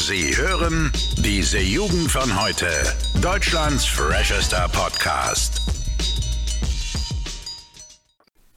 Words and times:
Sie 0.00 0.36
hören 0.36 0.92
diese 1.16 1.58
Jugend 1.58 2.08
von 2.08 2.40
heute. 2.40 2.68
Deutschlands 3.20 3.84
freshester 3.84 4.68
Podcast. 4.68 5.60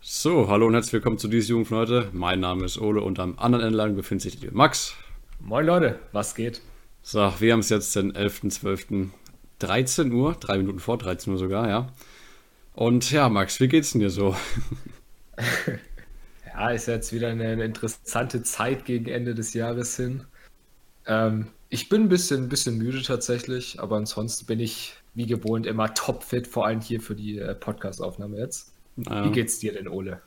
So, 0.01 0.47
hallo 0.47 0.67
und 0.67 0.75
herzlich 0.75 0.93
willkommen 0.93 1.17
zu 1.17 1.27
dieser 1.27 1.49
Jugend 1.49 1.69
von 1.69 1.79
heute. 1.79 2.09
Mein 2.13 2.41
Name 2.41 2.63
ist 2.63 2.77
Ole 2.77 3.01
und 3.01 3.17
am 3.17 3.39
anderen 3.39 3.65
Ende 3.65 3.75
lang 3.75 3.95
befindet 3.95 4.21
sich 4.21 4.39
der 4.39 4.53
Max. 4.53 4.93
Moin 5.39 5.65
Leute, 5.65 5.99
was 6.11 6.35
geht? 6.35 6.61
So, 7.01 7.33
wir 7.39 7.53
haben 7.53 7.61
es 7.61 7.69
jetzt 7.69 7.95
den 7.95 8.13
11.12. 8.13 9.09
13 9.57 10.13
Uhr, 10.13 10.35
drei 10.39 10.59
Minuten 10.59 10.79
vor 10.79 10.99
13 10.99 11.33
Uhr 11.33 11.39
sogar, 11.39 11.67
ja. 11.67 11.91
Und 12.73 13.11
ja, 13.11 13.29
Max, 13.29 13.59
wie 13.59 13.67
geht's 13.67 13.93
denn 13.93 14.01
dir 14.01 14.11
so? 14.11 14.35
ja, 16.45 16.69
ist 16.69 16.85
jetzt 16.85 17.11
wieder 17.11 17.29
eine, 17.29 17.47
eine, 17.47 17.63
interessante 17.63 18.43
Zeit 18.43 18.85
gegen 18.85 19.07
Ende 19.07 19.33
des 19.33 19.55
Jahres 19.55 19.97
hin. 19.97 20.27
Ähm, 21.05 21.47
ich 21.69 21.89
bin 21.89 22.03
ein 22.03 22.09
bisschen, 22.09 22.43
ein 22.43 22.49
bisschen 22.49 22.77
müde 22.77 23.01
tatsächlich, 23.01 23.79
aber 23.79 23.95
ansonsten 23.95 24.45
bin 24.45 24.59
ich 24.59 24.93
wie 25.13 25.25
gewohnt 25.25 25.65
immer 25.65 25.93
topfit, 25.93 26.47
vor 26.47 26.65
allem 26.65 26.81
hier 26.81 27.01
für 27.01 27.15
die 27.15 27.37
äh, 27.37 27.55
Podcast-Aufnahme 27.55 28.37
jetzt. 28.37 28.73
Ja. 28.97 29.25
Wie 29.25 29.31
geht's 29.31 29.59
dir 29.59 29.73
denn, 29.73 29.87
Ole? 29.87 30.21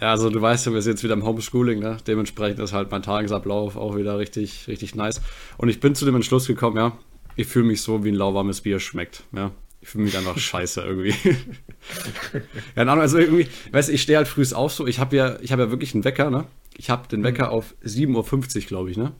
Ja, 0.00 0.10
also 0.10 0.30
du 0.30 0.40
weißt 0.40 0.66
ja, 0.66 0.72
wir 0.72 0.80
sind 0.82 0.94
jetzt 0.94 1.04
wieder 1.04 1.14
im 1.14 1.24
Homeschooling, 1.24 1.78
ne? 1.78 1.98
Dementsprechend 2.06 2.60
ist 2.60 2.72
halt 2.72 2.90
mein 2.90 3.02
Tagesablauf 3.02 3.76
auch 3.76 3.96
wieder 3.96 4.18
richtig, 4.18 4.66
richtig 4.66 4.94
nice. 4.94 5.20
Und 5.58 5.68
ich 5.68 5.80
bin 5.80 5.94
zu 5.94 6.04
dem 6.04 6.16
Entschluss 6.16 6.46
gekommen, 6.46 6.76
ja, 6.76 6.96
ich 7.36 7.46
fühle 7.46 7.66
mich 7.66 7.82
so, 7.82 8.04
wie 8.04 8.10
ein 8.10 8.14
lauwarmes 8.14 8.62
Bier 8.62 8.80
schmeckt, 8.80 9.24
ja. 9.32 9.52
Ich 9.80 9.88
fühle 9.88 10.04
mich 10.04 10.16
einfach 10.16 10.38
scheiße 10.38 10.80
irgendwie. 10.80 11.14
ja, 12.76 12.84
also 12.84 13.18
irgendwie, 13.18 13.48
weißt 13.72 13.88
du, 13.88 13.92
ich 13.92 14.02
stehe 14.02 14.16
halt 14.16 14.28
früh 14.28 14.44
auf 14.54 14.72
so, 14.72 14.86
ich 14.86 14.98
habe 14.98 15.16
ja, 15.16 15.38
ich 15.40 15.52
habe 15.52 15.62
ja 15.62 15.70
wirklich 15.70 15.92
einen 15.94 16.04
Wecker, 16.04 16.30
ne? 16.30 16.46
Ich 16.76 16.88
habe 16.88 17.08
den 17.08 17.22
Wecker 17.22 17.48
mhm. 17.48 17.52
auf 17.52 17.74
7.50 17.84 18.56
Uhr, 18.56 18.62
glaube 18.62 18.90
ich, 18.90 18.96
ne? 18.96 19.12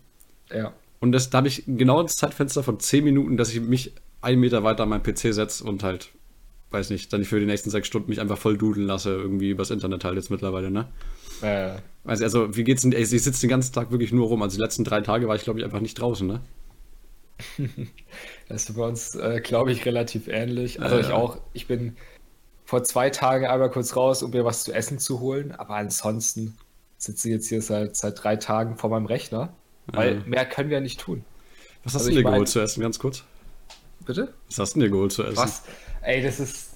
Ja. 0.55 0.73
Und 1.01 1.12
das, 1.12 1.30
da 1.30 1.38
habe 1.38 1.48
ich 1.48 1.65
genau 1.66 2.03
das 2.03 2.17
Zeitfenster 2.17 2.62
von 2.62 2.78
10 2.78 3.05
Minuten, 3.05 3.36
dass 3.36 3.53
ich 3.53 3.61
mich 3.61 3.92
einen 4.20 4.41
Meter 4.41 4.62
weiter 4.62 4.84
an 4.84 4.89
meinen 4.89 5.03
PC 5.03 5.34
setze 5.34 5.64
und 5.64 5.83
halt, 5.83 6.11
weiß 6.70 6.91
nicht, 6.91 7.12
dann 7.12 7.25
für 7.25 7.41
die 7.41 7.47
nächsten 7.47 7.70
sechs 7.70 7.89
Stunden 7.89 8.09
mich 8.09 8.20
einfach 8.20 8.39
voll 8.39 8.56
dudeln 8.56 8.86
lasse, 8.86 9.11
irgendwie 9.11 9.50
übers 9.50 9.70
Internet 9.70 10.05
halt 10.05 10.14
jetzt 10.14 10.31
mittlerweile, 10.31 10.70
ne? 10.70 10.89
Äh. 11.42 11.72
Also, 12.05 12.25
also 12.25 12.56
wie 12.56 12.64
geht's 12.64 12.83
denn? 12.83 12.92
Ich 12.92 13.09
sitze 13.09 13.41
den 13.41 13.50
ganzen 13.50 13.72
Tag 13.72 13.91
wirklich 13.91 14.12
nur 14.12 14.28
rum. 14.28 14.42
Also 14.42 14.56
die 14.56 14.62
letzten 14.62 14.84
drei 14.84 15.00
Tage 15.00 15.28
war 15.28 15.36
ich, 15.36 15.42
glaube 15.42 15.59
ich, 15.59 15.64
einfach 15.64 15.81
nicht 15.81 16.00
draußen, 16.00 16.27
ne? 16.27 16.41
das 18.48 18.69
ist 18.69 18.77
bei 18.77 18.87
uns, 18.87 19.14
äh, 19.16 19.41
glaube 19.42 19.72
ich, 19.72 19.84
relativ 19.87 20.28
ähnlich. 20.28 20.81
Also 20.81 20.97
ja, 20.97 21.00
ich 21.00 21.09
auch, 21.09 21.39
ich 21.53 21.66
bin 21.66 21.97
vor 22.64 22.84
zwei 22.84 23.11
Tagen 23.11 23.47
einmal 23.47 23.70
kurz 23.70 23.97
raus, 23.97 24.22
um 24.22 24.31
mir 24.31 24.44
was 24.44 24.64
zu 24.64 24.72
essen 24.72 24.98
zu 24.98 25.20
holen, 25.20 25.53
aber 25.53 25.75
ansonsten 25.75 26.56
sitze 26.97 27.28
ich 27.28 27.34
jetzt 27.34 27.48
hier 27.48 27.61
seit, 27.61 27.97
seit 27.97 28.22
drei 28.22 28.37
Tagen 28.37 28.77
vor 28.77 28.91
meinem 28.91 29.06
Rechner, 29.06 29.55
weil 29.86 30.16
ja. 30.16 30.22
mehr 30.27 30.47
können 30.47 30.70
wir 30.70 30.80
nicht 30.80 31.00
tun. 31.00 31.25
Was 31.84 31.94
hast 31.94 32.02
also 32.02 32.11
du 32.11 32.16
dir 32.16 32.25
geholt 32.25 32.48
zu 32.48 32.61
essen, 32.61 32.80
ganz 32.80 32.98
kurz? 32.98 33.25
Bitte? 34.06 34.33
Was 34.48 34.58
hast 34.58 34.77
du 34.77 34.80
dir 34.80 34.91
geholt 34.91 35.12
zu 35.12 35.25
essen? 35.25 35.36
Was? 35.36 35.62
Ey, 36.02 36.22
das 36.22 36.41
ist, 36.41 36.70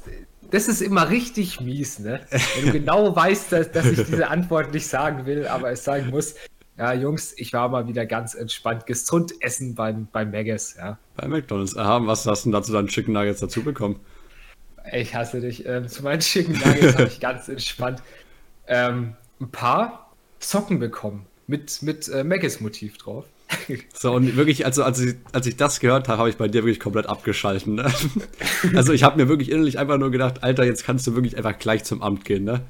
das 0.50 0.68
ist 0.68 0.80
immer 0.80 1.08
richtig 1.10 1.60
mies, 1.60 1.98
ne? 1.98 2.20
Wenn 2.30 2.66
du 2.66 2.72
genau 2.78 3.14
weißt, 3.14 3.52
dass, 3.52 3.72
dass 3.72 3.86
ich 3.86 4.04
diese 4.04 4.28
Antwort 4.28 4.72
nicht 4.72 4.86
sagen 4.86 5.26
will, 5.26 5.46
aber 5.46 5.70
es 5.70 5.84
sagen 5.84 6.10
muss. 6.10 6.34
Ja, 6.78 6.92
Jungs, 6.92 7.32
ich 7.38 7.52
war 7.54 7.68
mal 7.70 7.88
wieder 7.88 8.04
ganz 8.04 8.34
entspannt 8.34 8.86
gesund 8.86 9.32
essen 9.40 9.74
beim, 9.74 10.08
beim 10.12 10.30
Maggis, 10.30 10.76
ja. 10.76 10.98
Bei 11.16 11.26
McDonalds. 11.26 11.76
Aha, 11.76 12.06
was 12.06 12.26
hast 12.26 12.44
du 12.44 12.50
denn 12.50 12.52
dazu 12.52 12.72
deinen 12.72 12.88
Chicken 12.88 13.14
Nuggets 13.14 13.40
dazu 13.40 13.62
bekommen? 13.62 13.98
Ich 14.92 15.14
hasse 15.14 15.40
dich. 15.40 15.66
Ähm, 15.66 15.88
zu 15.88 16.02
meinen 16.02 16.20
Chicken 16.20 16.52
Nuggets 16.52 16.94
habe 16.94 17.04
ich 17.08 17.18
ganz 17.18 17.48
entspannt 17.48 18.02
ähm, 18.66 19.14
ein 19.40 19.50
paar 19.50 20.10
Socken 20.38 20.78
bekommen 20.78 21.26
mit, 21.46 21.82
mit 21.82 22.08
äh, 22.08 22.24
Maggis-Motiv 22.24 22.98
drauf. 22.98 23.24
So, 23.94 24.12
und 24.12 24.36
wirklich, 24.36 24.66
also 24.66 24.82
als 24.82 25.00
ich, 25.00 25.16
als 25.32 25.46
ich 25.46 25.56
das 25.56 25.80
gehört 25.80 26.08
habe, 26.08 26.18
habe 26.18 26.28
ich 26.28 26.36
bei 26.36 26.48
dir 26.48 26.62
wirklich 26.62 26.80
komplett 26.80 27.06
abgeschalten. 27.06 27.76
Ne? 27.76 27.92
Also 28.74 28.92
ich 28.92 29.02
habe 29.02 29.16
mir 29.16 29.28
wirklich 29.28 29.50
innerlich 29.50 29.78
einfach 29.78 29.98
nur 29.98 30.10
gedacht, 30.10 30.42
Alter, 30.42 30.64
jetzt 30.64 30.84
kannst 30.84 31.06
du 31.06 31.14
wirklich 31.14 31.36
einfach 31.36 31.58
gleich 31.58 31.84
zum 31.84 32.02
Amt 32.02 32.24
gehen, 32.24 32.44
ne? 32.44 32.62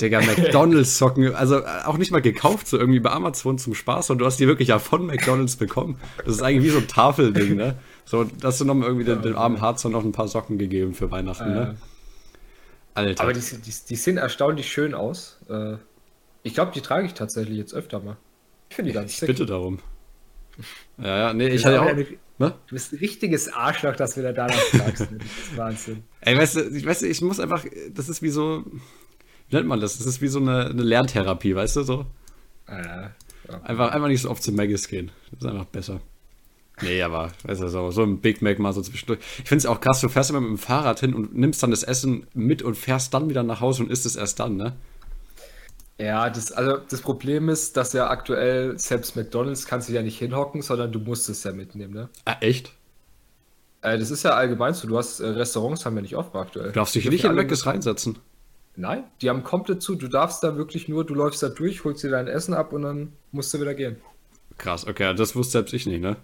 Digga, 0.00 0.20
McDonalds-Socken, 0.26 1.34
also 1.34 1.64
auch 1.64 1.96
nicht 1.96 2.10
mal 2.10 2.20
gekauft, 2.20 2.68
so 2.68 2.78
irgendwie 2.78 3.00
bei 3.00 3.10
Amazon 3.10 3.58
zum 3.58 3.74
Spaß, 3.74 4.10
und 4.10 4.18
du 4.18 4.26
hast 4.26 4.38
die 4.38 4.46
wirklich 4.46 4.68
ja 4.68 4.78
von 4.78 5.06
McDonalds 5.06 5.56
bekommen. 5.56 5.98
Das 6.18 6.34
ist 6.34 6.42
eigentlich 6.42 6.64
wie 6.64 6.70
so 6.70 6.78
ein 6.78 6.88
Tafelding, 6.88 7.56
ne? 7.56 7.76
So, 8.04 8.26
hast 8.42 8.60
du 8.60 8.64
noch 8.64 8.74
mal 8.74 8.86
irgendwie 8.86 9.04
den, 9.04 9.22
den 9.22 9.34
armen 9.34 9.60
Harzer 9.60 9.88
noch 9.88 10.04
ein 10.04 10.12
paar 10.12 10.28
Socken 10.28 10.58
gegeben 10.58 10.94
für 10.94 11.10
Weihnachten, 11.10 11.52
ne? 11.52 11.76
Alter. 12.94 13.22
Aber 13.22 13.32
die, 13.32 13.40
die, 13.40 13.72
die, 13.88 13.96
sehen 13.96 14.16
erstaunlich 14.16 14.70
schön 14.70 14.94
aus. 14.94 15.38
Äh, 15.50 15.76
ich 16.46 16.54
glaube, 16.54 16.70
die 16.72 16.80
trage 16.80 17.06
ich 17.06 17.14
tatsächlich 17.14 17.58
jetzt 17.58 17.74
öfter 17.74 18.00
mal. 18.00 18.16
Ich 18.68 18.76
finde 18.76 18.92
die 18.92 18.94
ganz 18.94 19.10
ich 19.10 19.18
sick. 19.18 19.26
bitte 19.26 19.46
darum. 19.46 19.80
Ja, 20.96 21.18
ja, 21.18 21.32
nee, 21.34 21.48
ich 21.48 21.66
hatte 21.66 21.82
auch. 21.82 21.86
Eine, 21.86 22.06
ne? 22.38 22.54
Du 22.68 22.74
bist 22.74 22.92
ein 22.92 22.98
richtiges 22.98 23.52
Arschloch, 23.52 23.96
dass 23.96 24.16
wir 24.16 24.22
da 24.22 24.32
danach 24.32 24.54
fragst. 24.54 25.10
Ne? 25.10 25.18
Das 25.18 25.26
ist 25.26 25.56
Wahnsinn. 25.56 26.04
Ey, 26.20 26.38
weißt 26.38 26.56
du, 26.56 26.60
ich, 26.68 26.86
weißt 26.86 27.02
du, 27.02 27.06
ich 27.06 27.20
muss 27.20 27.40
einfach, 27.40 27.64
das 27.92 28.08
ist 28.08 28.22
wie 28.22 28.30
so, 28.30 28.64
wie 29.48 29.56
nennt 29.56 29.66
man 29.66 29.80
das? 29.80 29.98
Das 29.98 30.06
ist 30.06 30.22
wie 30.22 30.28
so 30.28 30.38
eine, 30.38 30.66
eine 30.66 30.82
Lerntherapie, 30.82 31.54
weißt 31.54 31.76
du 31.76 31.82
so? 31.82 32.06
Ja, 32.68 32.82
ja. 32.82 33.14
Einfach, 33.64 33.92
einfach 33.92 34.08
nicht 34.08 34.22
so 34.22 34.30
oft 34.30 34.42
zu 34.42 34.52
Maggis 34.52 34.88
gehen. 34.88 35.10
Das 35.32 35.42
ist 35.42 35.46
einfach 35.46 35.66
besser. 35.66 36.00
Nee, 36.80 37.02
aber, 37.02 37.32
weißt 37.42 37.62
du, 37.62 37.68
so, 37.68 37.90
so 37.90 38.02
ein 38.02 38.20
Big 38.20 38.40
Mac 38.40 38.58
mal 38.58 38.72
so 38.72 38.82
zwischendurch. 38.82 39.18
Ich 39.42 39.48
finde 39.48 39.58
es 39.58 39.66
auch 39.66 39.80
krass, 39.80 40.00
du 40.00 40.08
fährst 40.08 40.30
immer 40.30 40.40
mit 40.40 40.50
dem 40.50 40.58
Fahrrad 40.58 41.00
hin 41.00 41.12
und 41.14 41.34
nimmst 41.34 41.62
dann 41.62 41.70
das 41.70 41.82
Essen 41.82 42.26
mit 42.34 42.62
und 42.62 42.76
fährst 42.76 43.14
dann 43.14 43.28
wieder 43.30 43.42
nach 43.42 43.60
Hause 43.60 43.82
und 43.82 43.90
isst 43.90 44.06
es 44.06 44.16
erst 44.16 44.40
dann, 44.40 44.56
ne? 44.56 44.76
Ja, 45.98 46.28
das, 46.28 46.52
also 46.52 46.76
das 46.76 47.00
Problem 47.00 47.48
ist, 47.48 47.76
dass 47.76 47.92
ja 47.94 48.10
aktuell 48.10 48.78
selbst 48.78 49.16
McDonalds 49.16 49.66
kannst 49.66 49.88
du 49.88 49.94
ja 49.94 50.02
nicht 50.02 50.18
hinhocken, 50.18 50.60
sondern 50.60 50.92
du 50.92 50.98
musst 50.98 51.28
es 51.28 51.42
ja 51.44 51.52
mitnehmen, 51.52 51.94
ne? 51.94 52.08
Ah, 52.26 52.36
echt? 52.40 52.72
Äh, 53.80 53.98
das 53.98 54.10
ist 54.10 54.22
ja 54.22 54.32
allgemein 54.32 54.74
so. 54.74 54.88
Du 54.88 54.98
hast 54.98 55.20
äh, 55.20 55.26
Restaurants 55.26 55.86
haben 55.86 55.96
ja 55.96 56.02
nicht 56.02 56.16
offen 56.16 56.36
aktuell. 56.36 56.68
Du 56.68 56.72
darfst 56.72 56.94
dich 56.94 57.08
nicht 57.08 57.24
in 57.24 57.34
Maggis 57.34 57.64
reinsetzen. 57.64 58.18
Nein, 58.76 59.04
die 59.22 59.30
haben 59.30 59.42
komplett 59.42 59.80
zu. 59.80 59.94
Du 59.94 60.08
darfst 60.08 60.44
da 60.44 60.56
wirklich 60.56 60.86
nur, 60.86 61.06
du 61.06 61.14
läufst 61.14 61.42
da 61.42 61.48
durch, 61.48 61.84
holst 61.84 62.04
dir 62.04 62.10
dein 62.10 62.28
Essen 62.28 62.52
ab 62.52 62.74
und 62.74 62.82
dann 62.82 63.12
musst 63.32 63.54
du 63.54 63.60
wieder 63.60 63.74
gehen. 63.74 63.96
Krass, 64.58 64.86
okay, 64.86 65.14
das 65.14 65.34
wusste 65.34 65.52
selbst 65.52 65.72
ich 65.72 65.86
nicht, 65.86 66.02
ne? 66.02 66.16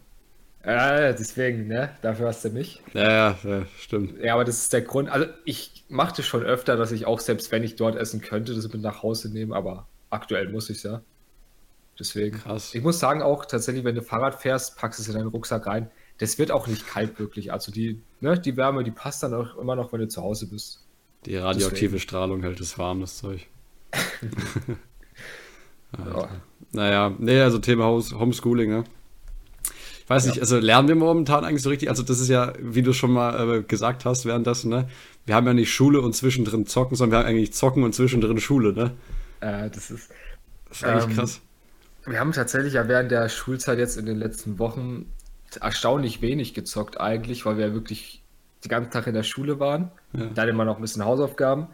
Ja, 0.65 1.13
deswegen, 1.13 1.67
ne? 1.67 1.91
Dafür 2.03 2.29
hast 2.29 2.45
du 2.45 2.51
mich. 2.51 2.81
Ja, 2.95 3.37
ja, 3.43 3.67
stimmt. 3.79 4.21
Ja, 4.23 4.35
aber 4.35 4.45
das 4.45 4.59
ist 4.59 4.73
der 4.73 4.83
Grund. 4.83 5.09
Also, 5.09 5.27
ich 5.45 5.85
machte 5.89 6.23
schon 6.23 6.43
öfter, 6.45 6.77
dass 6.77 6.93
ich 6.93 7.07
auch, 7.07 7.19
selbst 7.19 7.51
wenn 7.51 7.65
ich 7.65 7.75
dort 7.77 7.97
essen 7.97 8.21
könnte, 8.21 8.55
das 8.55 8.73
mit 8.73 8.81
nach 8.81 9.03
Hause 9.03 9.33
nehme, 9.33 9.57
aber 9.57 9.89
aktuell 10.11 10.49
muss 10.51 10.71
ich 10.71 10.79
es 10.79 10.83
ja. 10.85 11.03
Deswegen. 11.99 12.39
Krass. 12.39 12.75
Ich 12.75 12.83
muss 12.83 13.01
sagen, 13.01 13.23
auch 13.23 13.45
tatsächlich, 13.45 13.85
wenn 13.85 13.97
du 13.97 14.03
Fahrrad 14.03 14.37
fährst, 14.41 14.79
packst 14.79 15.01
es 15.01 15.09
in 15.09 15.15
deinen 15.15 15.29
Rucksack 15.29 15.67
rein. 15.67 15.91
Das 16.19 16.39
wird 16.39 16.53
auch 16.53 16.69
nicht 16.69 16.87
kalt 16.87 17.19
wirklich. 17.19 17.53
Also, 17.53 17.73
die, 17.73 18.01
ne, 18.21 18.39
die 18.39 18.57
Wärme, 18.57 18.85
die 18.85 18.93
passt 18.93 19.23
dann 19.25 19.35
auch 19.35 19.59
immer 19.59 19.75
noch, 19.75 19.93
wenn 19.93 20.01
du 20.01 20.09
zu 20.09 20.23
Hause 20.23 20.47
bist. 20.47 20.87
Die 21.27 21.37
radioaktive 21.37 21.93
Deswegen. 21.93 22.01
Strahlung 22.01 22.43
hält 22.43 22.61
es 22.61 22.79
warm, 22.79 23.01
das 23.01 23.19
Zeug. 23.19 23.49
ja. 25.99 26.29
Naja, 26.71 27.15
nee, 27.19 27.41
also 27.41 27.59
Thema 27.59 27.87
Homeschooling, 27.87 28.71
ne? 28.71 28.85
Ich 30.05 30.11
weiß 30.11 30.25
ja. 30.25 30.31
nicht, 30.31 30.41
also 30.41 30.59
lernen 30.59 30.89
wir 30.89 30.95
momentan 30.95 31.45
eigentlich 31.45 31.63
so 31.63 31.71
richtig? 31.71 31.89
Also, 31.89 32.03
das 32.03 32.21
ist 32.21 32.29
ja, 32.29 32.53
wie 32.59 32.83
du 32.83 32.93
schon 32.93 33.13
mal 33.13 33.59
äh, 33.59 33.63
gesagt 33.63 34.05
hast, 34.05 34.27
währenddessen, 34.27 34.71
ne? 34.71 34.89
Wir 35.25 35.35
haben 35.35 35.47
ja 35.47 35.55
nicht 35.55 35.73
Schule 35.73 36.01
und 36.01 36.15
zwischendrin 36.15 36.67
zocken, 36.67 36.97
sondern 36.97 37.13
wir 37.13 37.19
haben 37.25 37.35
eigentlich 37.35 37.53
zocken 37.53 37.85
und 37.85 37.95
zwischendrin 37.95 38.41
Schule, 38.41 38.73
ne? 38.73 38.93
Äh, 39.41 39.71
das 39.71 39.91
ist. 39.91 40.11
Das 40.69 40.79
ist 40.79 40.85
eigentlich 40.85 41.05
ähm, 41.05 41.17
krass. 41.17 41.41
Wir 42.05 42.19
haben 42.19 42.33
tatsächlich 42.33 42.75
ja 42.75 42.89
während 42.89 43.11
der 43.11 43.29
Schulzeit 43.29 43.79
jetzt 43.79 43.97
in 43.97 44.07
den 44.07 44.19
letzten 44.19 44.59
Wochen 44.59 45.07
erstaunlich 45.61 46.23
wenig 46.23 46.55
gezockt, 46.55 47.01
eigentlich, 47.01 47.45
weil 47.45 47.59
wir 47.59 47.69
ja 47.69 47.75
wirklich 47.75 48.23
den 48.65 48.71
ganzen 48.71 48.91
Tag 48.91 49.07
in 49.07 49.15
der 49.15 49.23
Schule 49.23 49.61
waren. 49.61 49.91
Ja. 50.13 50.27
Dann 50.27 50.49
immer 50.49 50.65
noch 50.65 50.77
ein 50.77 50.83
bisschen 50.83 51.05
Hausaufgaben. 51.05 51.69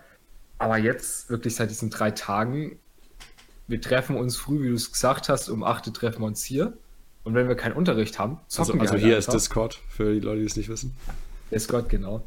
Aber 0.58 0.76
jetzt, 0.76 1.30
wirklich 1.30 1.54
seit 1.54 1.70
diesen 1.70 1.90
drei 1.90 2.10
Tagen, 2.10 2.78
wir 3.68 3.80
treffen 3.80 4.16
uns 4.16 4.36
früh, 4.36 4.62
wie 4.64 4.68
du 4.68 4.74
es 4.74 4.90
gesagt 4.90 5.28
hast, 5.28 5.48
um 5.48 5.62
8 5.62 5.86
Uhr 5.86 5.94
treffen 5.94 6.22
wir 6.22 6.26
uns 6.26 6.42
hier. 6.42 6.72
Und 7.28 7.34
wenn 7.34 7.46
wir 7.46 7.56
keinen 7.56 7.75
Unterricht 7.75 8.19
haben, 8.19 8.40
zocken 8.46 8.60
also, 8.62 8.72
wir. 8.72 8.80
Also 8.80 8.92
halt 8.94 9.02
hier 9.02 9.16
einfach. 9.16 9.34
ist 9.34 9.34
Discord, 9.34 9.78
für 9.90 10.14
die 10.14 10.20
Leute, 10.20 10.40
die 10.40 10.46
es 10.46 10.56
nicht 10.56 10.70
wissen. 10.70 10.96
Discord, 11.52 11.90
genau. 11.90 12.22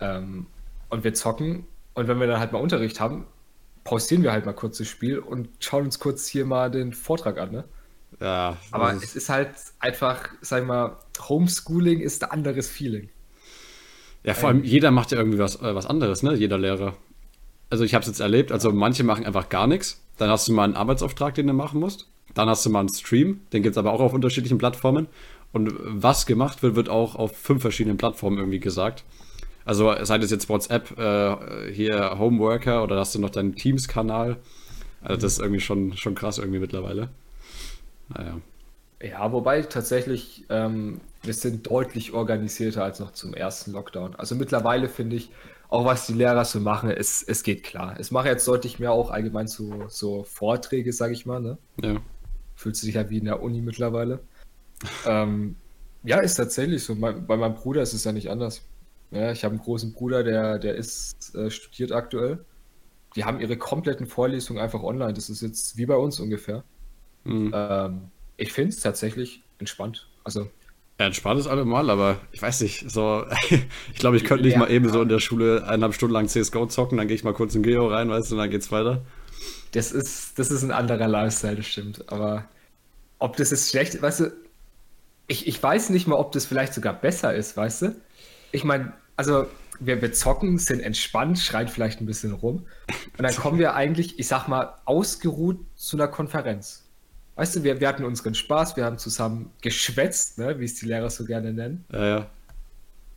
Ähm, 0.00 0.46
und 0.88 1.04
wir 1.04 1.12
zocken. 1.12 1.66
Und 1.92 2.08
wenn 2.08 2.18
wir 2.18 2.26
dann 2.26 2.40
halt 2.40 2.50
mal 2.50 2.58
Unterricht 2.58 2.98
haben, 2.98 3.26
pausieren 3.84 4.22
wir 4.22 4.32
halt 4.32 4.46
mal 4.46 4.54
kurz 4.54 4.78
das 4.78 4.88
Spiel 4.88 5.18
und 5.18 5.50
schauen 5.60 5.84
uns 5.84 5.98
kurz 5.98 6.26
hier 6.26 6.46
mal 6.46 6.70
den 6.70 6.94
Vortrag 6.94 7.36
an, 7.36 7.52
ne? 7.52 7.64
Ja. 8.20 8.56
Aber 8.70 8.94
es 8.94 9.14
ist 9.14 9.28
halt 9.28 9.50
einfach, 9.80 10.30
sag 10.40 10.62
ich 10.62 10.66
mal, 10.66 10.96
Homeschooling 11.28 12.00
ist 12.00 12.24
ein 12.24 12.30
anderes 12.30 12.70
Feeling. 12.70 13.10
Ja, 14.24 14.32
vor 14.32 14.48
allem 14.48 14.60
ähm, 14.60 14.64
jeder 14.64 14.92
macht 14.92 15.12
ja 15.12 15.18
irgendwie 15.18 15.40
was, 15.40 15.56
äh, 15.56 15.74
was 15.74 15.84
anderes, 15.84 16.22
ne? 16.22 16.32
Jeder 16.32 16.56
Lehrer. 16.56 16.94
Also 17.68 17.84
ich 17.84 17.92
habe 17.92 18.00
es 18.00 18.08
jetzt 18.08 18.20
erlebt, 18.20 18.50
also 18.50 18.72
manche 18.72 19.04
machen 19.04 19.26
einfach 19.26 19.50
gar 19.50 19.66
nichts. 19.66 20.00
Dann 20.16 20.30
hast 20.30 20.48
du 20.48 20.54
mal 20.54 20.64
einen 20.64 20.76
Arbeitsauftrag, 20.76 21.34
den 21.34 21.48
du 21.48 21.52
machen 21.52 21.78
musst. 21.78 22.08
Dann 22.34 22.48
hast 22.48 22.64
du 22.64 22.70
mal 22.70 22.80
einen 22.80 22.88
Stream, 22.88 23.40
den 23.52 23.62
gibt 23.62 23.74
es 23.74 23.78
aber 23.78 23.92
auch 23.92 24.00
auf 24.00 24.12
unterschiedlichen 24.12 24.58
Plattformen. 24.58 25.06
Und 25.52 25.74
was 25.80 26.26
gemacht 26.26 26.62
wird, 26.62 26.76
wird 26.76 26.88
auch 26.88 27.14
auf 27.14 27.36
fünf 27.36 27.60
verschiedenen 27.60 27.98
Plattformen 27.98 28.38
irgendwie 28.38 28.60
gesagt. 28.60 29.04
Also 29.64 29.94
sei 30.02 30.18
das 30.18 30.30
jetzt 30.30 30.48
WhatsApp, 30.48 30.98
äh, 30.98 31.72
hier 31.72 32.18
Homeworker 32.18 32.82
oder 32.82 32.98
hast 32.98 33.14
du 33.14 33.20
noch 33.20 33.30
deinen 33.30 33.54
Teams-Kanal. 33.54 34.38
Also 35.02 35.20
das 35.20 35.34
ist 35.34 35.38
irgendwie 35.40 35.60
schon, 35.60 35.96
schon 35.96 36.14
krass 36.14 36.38
irgendwie 36.38 36.58
mittlerweile. 36.58 37.10
Naja. 38.08 38.38
Ja, 39.00 39.32
wobei 39.32 39.62
tatsächlich, 39.62 40.44
ähm, 40.48 41.00
wir 41.22 41.34
sind 41.34 41.68
deutlich 41.68 42.12
organisierter 42.12 42.84
als 42.84 43.00
noch 43.00 43.12
zum 43.12 43.34
ersten 43.34 43.72
Lockdown. 43.72 44.14
Also 44.16 44.36
mittlerweile 44.36 44.88
finde 44.88 45.16
ich, 45.16 45.30
auch 45.68 45.84
was 45.84 46.06
die 46.06 46.12
Lehrer 46.12 46.44
so 46.44 46.60
machen, 46.60 46.90
es, 46.90 47.22
es 47.22 47.42
geht 47.42 47.62
klar. 47.62 47.96
Es 47.98 48.10
mache 48.10 48.28
jetzt 48.28 48.46
deutlich 48.46 48.78
mehr 48.78 48.92
auch 48.92 49.10
allgemein 49.10 49.48
so, 49.48 49.86
so 49.88 50.22
Vorträge, 50.22 50.92
sage 50.92 51.14
ich 51.14 51.24
mal. 51.24 51.40
Ne? 51.40 51.58
Ja. 51.82 51.96
Fühlt 52.62 52.76
sich 52.76 52.94
ja 52.94 53.10
wie 53.10 53.18
in 53.18 53.24
der 53.24 53.42
Uni 53.42 53.60
mittlerweile. 53.60 54.20
ähm, 55.04 55.56
ja, 56.04 56.20
ist 56.20 56.36
tatsächlich 56.36 56.84
so. 56.84 56.94
Bei, 56.94 57.10
bei 57.10 57.36
meinem 57.36 57.56
Bruder 57.56 57.82
ist 57.82 57.92
es 57.92 58.04
ja 58.04 58.12
nicht 58.12 58.30
anders. 58.30 58.62
Ja, 59.10 59.32
ich 59.32 59.42
habe 59.42 59.54
einen 59.54 59.64
großen 59.64 59.92
Bruder, 59.92 60.22
der, 60.22 60.60
der 60.60 60.76
ist 60.76 61.34
äh, 61.34 61.50
studiert 61.50 61.90
aktuell. 61.90 62.44
Die 63.16 63.24
haben 63.24 63.40
ihre 63.40 63.56
kompletten 63.56 64.06
Vorlesungen 64.06 64.62
einfach 64.62 64.84
online. 64.84 65.12
Das 65.12 65.28
ist 65.28 65.42
jetzt 65.42 65.76
wie 65.76 65.86
bei 65.86 65.96
uns 65.96 66.20
ungefähr. 66.20 66.62
Mhm. 67.24 67.52
Ähm, 67.52 68.00
ich 68.36 68.52
finde 68.52 68.70
es 68.70 68.80
tatsächlich 68.80 69.42
entspannt. 69.58 70.08
Also. 70.22 70.48
Ja, 71.00 71.06
entspannt 71.06 71.40
ist 71.40 71.48
allemal, 71.48 71.90
aber 71.90 72.20
ich 72.30 72.40
weiß 72.40 72.60
nicht, 72.60 72.88
so, 72.88 73.24
ich 73.50 73.98
glaube, 73.98 74.16
ich 74.18 74.24
könnte 74.24 74.44
nicht 74.44 74.54
ja, 74.54 74.60
mal 74.60 74.70
eben 74.70 74.88
so 74.88 75.02
in 75.02 75.08
der 75.08 75.18
Schule 75.18 75.64
eineinhalb 75.64 75.94
Stunden 75.94 76.14
lang 76.14 76.28
CSGO 76.28 76.66
zocken, 76.66 76.96
dann 76.96 77.08
gehe 77.08 77.16
ich 77.16 77.24
mal 77.24 77.34
kurz 77.34 77.56
in 77.56 77.64
Geo 77.64 77.88
rein, 77.88 78.08
weißt 78.08 78.30
du, 78.30 78.36
und 78.36 78.38
dann 78.38 78.50
geht's 78.50 78.70
weiter. 78.70 79.02
Das 79.72 79.90
ist, 79.90 80.38
das 80.38 80.50
ist 80.50 80.62
ein 80.62 80.70
anderer 80.70 81.08
Lifestyle, 81.08 81.56
das 81.56 81.66
stimmt. 81.66 82.04
Aber 82.12 82.44
ob 83.22 83.36
das 83.36 83.52
ist 83.52 83.70
schlecht, 83.70 84.02
weißt 84.02 84.20
du, 84.20 84.32
ich, 85.28 85.46
ich 85.46 85.62
weiß 85.62 85.90
nicht 85.90 86.08
mal, 86.08 86.16
ob 86.16 86.32
das 86.32 86.44
vielleicht 86.44 86.74
sogar 86.74 86.92
besser 86.92 87.32
ist, 87.34 87.56
weißt 87.56 87.82
du? 87.82 87.96
Ich 88.50 88.64
meine, 88.64 88.92
also 89.16 89.46
wir, 89.78 90.02
wir 90.02 90.12
zocken, 90.12 90.58
sind 90.58 90.80
entspannt, 90.80 91.38
schreien 91.38 91.68
vielleicht 91.68 92.00
ein 92.00 92.06
bisschen 92.06 92.32
rum. 92.32 92.66
Und 93.16 93.22
dann 93.22 93.34
kommen 93.36 93.58
wir 93.58 93.74
eigentlich, 93.74 94.18
ich 94.18 94.26
sag 94.26 94.48
mal, 94.48 94.74
ausgeruht 94.84 95.58
zu 95.76 95.96
einer 95.96 96.08
Konferenz. 96.08 96.88
Weißt 97.36 97.56
du, 97.56 97.62
wir, 97.62 97.80
wir 97.80 97.88
hatten 97.88 98.04
unseren 98.04 98.34
Spaß, 98.34 98.76
wir 98.76 98.84
haben 98.84 98.98
zusammen 98.98 99.52
geschwätzt, 99.62 100.38
ne, 100.38 100.58
wie 100.58 100.64
es 100.64 100.74
die 100.74 100.86
Lehrer 100.86 101.08
so 101.08 101.24
gerne 101.24 101.52
nennen. 101.52 101.84
Ja, 101.92 102.06
ja. 102.06 102.26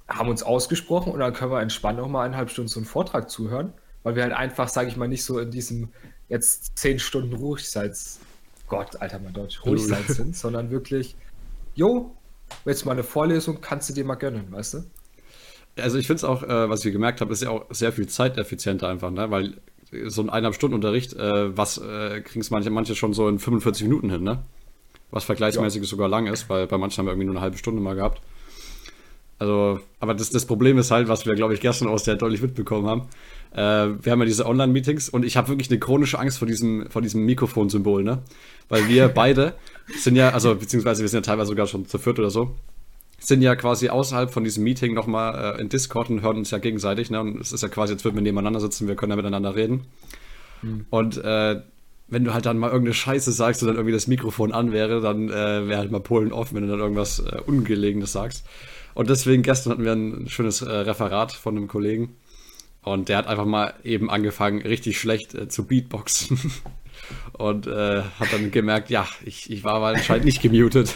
Haben 0.07 0.29
uns 0.29 0.43
ausgesprochen 0.43 1.11
und 1.11 1.19
dann 1.19 1.33
können 1.33 1.51
wir 1.51 1.61
entspannt 1.61 1.97
noch 1.97 2.07
mal 2.07 2.23
eineinhalb 2.23 2.51
Stunden 2.51 2.69
so 2.69 2.79
einen 2.79 2.85
Vortrag 2.85 3.29
zuhören, 3.29 3.73
weil 4.03 4.15
wir 4.15 4.21
halt 4.21 4.33
einfach, 4.33 4.69
sage 4.69 4.87
ich 4.87 4.97
mal, 4.97 5.07
nicht 5.07 5.25
so 5.25 5.39
in 5.39 5.49
diesem 5.49 5.89
jetzt 6.29 6.77
zehn 6.77 6.99
Stunden 6.99 7.33
Ruhigseits, 7.33 8.19
Gott, 8.67 9.01
alter 9.01 9.19
mein 9.19 9.33
Deutsch, 9.33 9.63
Ruhigseits 9.65 10.15
sind, 10.15 10.35
sondern 10.35 10.71
wirklich, 10.71 11.15
jo, 11.75 12.15
jetzt 12.65 12.85
mal 12.85 12.93
eine 12.93 13.03
Vorlesung, 13.03 13.61
kannst 13.61 13.89
du 13.89 13.93
dir 13.93 14.05
mal 14.05 14.15
gönnen, 14.15 14.51
weißt 14.51 14.75
du? 14.75 14.83
Also 15.77 15.97
ich 15.97 16.07
finde 16.07 16.17
es 16.17 16.23
auch, 16.23 16.43
äh, 16.43 16.69
was 16.69 16.85
ich 16.85 16.91
gemerkt 16.91 17.21
habe, 17.21 17.33
ist 17.33 17.43
ja 17.43 17.49
auch 17.49 17.65
sehr 17.69 17.91
viel 17.91 18.07
zeiteffizienter 18.07 18.87
einfach, 18.87 19.11
ne? 19.11 19.29
weil 19.29 19.55
so 20.07 20.21
ein 20.21 20.29
eineinhalb 20.29 20.55
Stunden 20.55 20.75
Unterricht, 20.75 21.13
äh, 21.13 21.57
was 21.57 21.77
äh, 21.77 22.21
kriegen 22.21 22.41
es 22.41 22.49
manche, 22.49 22.69
manche 22.69 22.95
schon 22.95 23.13
so 23.13 23.27
in 23.27 23.39
45 23.39 23.83
Minuten 23.83 24.09
hin, 24.09 24.23
ne? 24.23 24.43
Was 25.11 25.23
vergleichsmäßig 25.23 25.83
ja. 25.83 25.87
sogar 25.87 26.09
lang 26.09 26.27
ist, 26.27 26.49
weil 26.49 26.67
bei 26.67 26.77
manchen 26.77 26.99
haben 26.99 27.05
wir 27.05 27.11
irgendwie 27.11 27.27
nur 27.27 27.35
eine 27.35 27.41
halbe 27.41 27.57
Stunde 27.57 27.81
mal 27.81 27.95
gehabt. 27.95 28.21
Also, 29.37 29.79
aber 29.99 30.13
das, 30.13 30.29
das 30.29 30.45
Problem 30.45 30.77
ist 30.77 30.91
halt, 30.91 31.07
was 31.07 31.25
wir, 31.25 31.35
glaube 31.35 31.53
ich, 31.53 31.59
gestern 31.59 31.89
auch 31.89 31.99
sehr 31.99 32.15
deutlich 32.15 32.41
mitbekommen 32.41 32.87
haben. 32.87 33.01
Äh, 33.51 34.03
wir 34.03 34.11
haben 34.11 34.19
ja 34.19 34.25
diese 34.25 34.45
Online-Meetings 34.45 35.09
und 35.09 35.25
ich 35.25 35.35
habe 35.35 35.49
wirklich 35.49 35.69
eine 35.69 35.79
chronische 35.79 36.19
Angst 36.19 36.39
vor 36.39 36.47
diesem, 36.47 36.89
vor 36.89 37.01
diesem 37.01 37.25
Mikrofonsymbol, 37.25 38.03
ne? 38.03 38.21
Weil 38.69 38.87
wir 38.87 39.07
beide 39.13 39.55
sind 39.97 40.15
ja, 40.15 40.29
also 40.29 40.55
beziehungsweise 40.55 41.01
wir 41.01 41.09
sind 41.09 41.25
ja 41.25 41.31
teilweise 41.31 41.49
sogar 41.49 41.67
schon 41.67 41.85
zu 41.85 41.97
viert 41.97 42.17
oder 42.19 42.29
so, 42.29 42.55
sind 43.19 43.41
ja 43.41 43.55
quasi 43.55 43.89
außerhalb 43.89 44.31
von 44.31 44.43
diesem 44.43 44.63
Meeting 44.63 44.93
nochmal 44.93 45.55
äh, 45.57 45.61
in 45.61 45.69
Discord 45.69 46.09
und 46.09 46.21
hören 46.21 46.37
uns 46.37 46.51
ja 46.51 46.57
gegenseitig. 46.57 47.09
Ne? 47.09 47.19
Und 47.19 47.41
es 47.41 47.51
ist 47.51 47.61
ja 47.61 47.69
quasi, 47.69 47.93
als 47.93 48.03
würden 48.03 48.15
wir 48.15 48.21
nebeneinander 48.21 48.59
sitzen, 48.59 48.87
wir 48.87 48.95
können 48.95 49.11
ja 49.11 49.15
miteinander 49.15 49.55
reden. 49.55 49.85
Mhm. 50.61 50.85
Und 50.89 51.17
äh, 51.17 51.61
wenn 52.07 52.23
du 52.23 52.33
halt 52.33 52.45
dann 52.45 52.57
mal 52.57 52.67
irgendeine 52.67 52.93
Scheiße 52.93 53.31
sagst 53.31 53.61
und 53.61 53.67
dann 53.67 53.77
irgendwie 53.77 53.93
das 53.93 54.07
Mikrofon 54.07 54.51
an 54.51 54.71
wäre, 54.71 55.01
dann 55.01 55.29
äh, 55.29 55.67
wäre 55.67 55.77
halt 55.77 55.91
mal 55.91 56.01
Polen 56.01 56.31
offen, 56.31 56.55
wenn 56.55 56.63
du 56.63 56.69
dann 56.69 56.79
irgendwas 56.79 57.19
äh, 57.19 57.39
Ungelegenes 57.45 58.11
sagst. 58.11 58.45
Und 58.95 59.09
deswegen 59.11 59.43
gestern 59.43 59.73
hatten 59.73 59.85
wir 59.85 59.93
ein 59.93 60.27
schönes 60.27 60.63
äh, 60.63 60.71
Referat 60.71 61.31
von 61.31 61.55
einem 61.55 61.67
Kollegen. 61.67 62.17
Und 62.81 63.09
der 63.09 63.17
hat 63.17 63.27
einfach 63.27 63.45
mal 63.45 63.75
eben 63.83 64.09
angefangen, 64.09 64.61
richtig 64.63 64.99
schlecht 64.99 65.35
äh, 65.35 65.47
zu 65.47 65.65
Beatboxen. 65.65 66.39
und 67.33 67.67
äh, 67.67 68.01
hat 68.01 68.33
dann 68.33 68.49
gemerkt, 68.49 68.89
ja, 68.89 69.07
ich, 69.23 69.51
ich 69.51 69.63
war 69.63 69.75
aber 69.75 69.87
anscheinend 69.87 70.25
nicht 70.25 70.41
gemutet. 70.41 70.95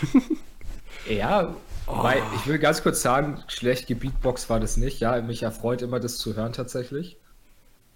ja, 1.09 1.55
Oh. 1.89 2.03
Weil 2.03 2.21
ich 2.35 2.45
will 2.45 2.59
ganz 2.59 2.83
kurz 2.83 3.01
sagen, 3.01 3.43
schlecht 3.47 3.87
gebeatbox 3.87 4.49
war 4.49 4.59
das 4.59 4.77
nicht. 4.77 4.99
Ja, 4.99 5.19
mich 5.21 5.43
erfreut 5.43 5.81
immer, 5.81 5.99
das 5.99 6.17
zu 6.17 6.35
hören 6.35 6.53
tatsächlich. 6.53 7.17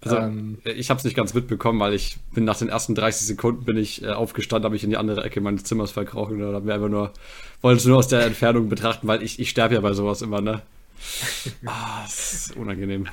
Also, 0.03 0.17
ähm, 0.17 0.57
ich 0.63 0.89
habe 0.89 0.97
es 0.97 1.03
nicht 1.03 1.15
ganz 1.15 1.33
mitbekommen, 1.33 1.79
weil 1.79 1.93
ich 1.93 2.17
bin 2.33 2.43
nach 2.43 2.57
den 2.57 2.69
ersten 2.69 2.95
30 2.95 3.25
Sekunden 3.27 3.65
bin 3.65 3.77
ich 3.77 4.03
äh, 4.03 4.09
aufgestanden, 4.09 4.65
habe 4.65 4.75
ich 4.75 4.83
in 4.83 4.89
die 4.89 4.97
andere 4.97 5.23
Ecke 5.23 5.41
meines 5.41 5.63
Zimmers 5.63 5.91
verkrochen 5.91 6.41
oder 6.41 6.53
habe 6.53 6.65
mir 6.65 6.73
einfach 6.73 6.89
nur 6.89 7.13
wollte 7.61 7.79
es 7.79 7.85
nur 7.85 7.97
aus 7.97 8.09
der 8.09 8.25
Entfernung 8.25 8.69
betrachten, 8.69 9.07
weil 9.07 9.23
ich, 9.23 9.39
ich 9.39 9.49
sterbe 9.49 9.75
ja 9.75 9.81
bei 9.81 9.93
sowas 9.93 10.21
immer, 10.21 10.41
ne? 10.41 10.61
Ah, 11.65 12.01
das 12.03 12.33
ist 12.33 12.57
unangenehm. 12.57 13.07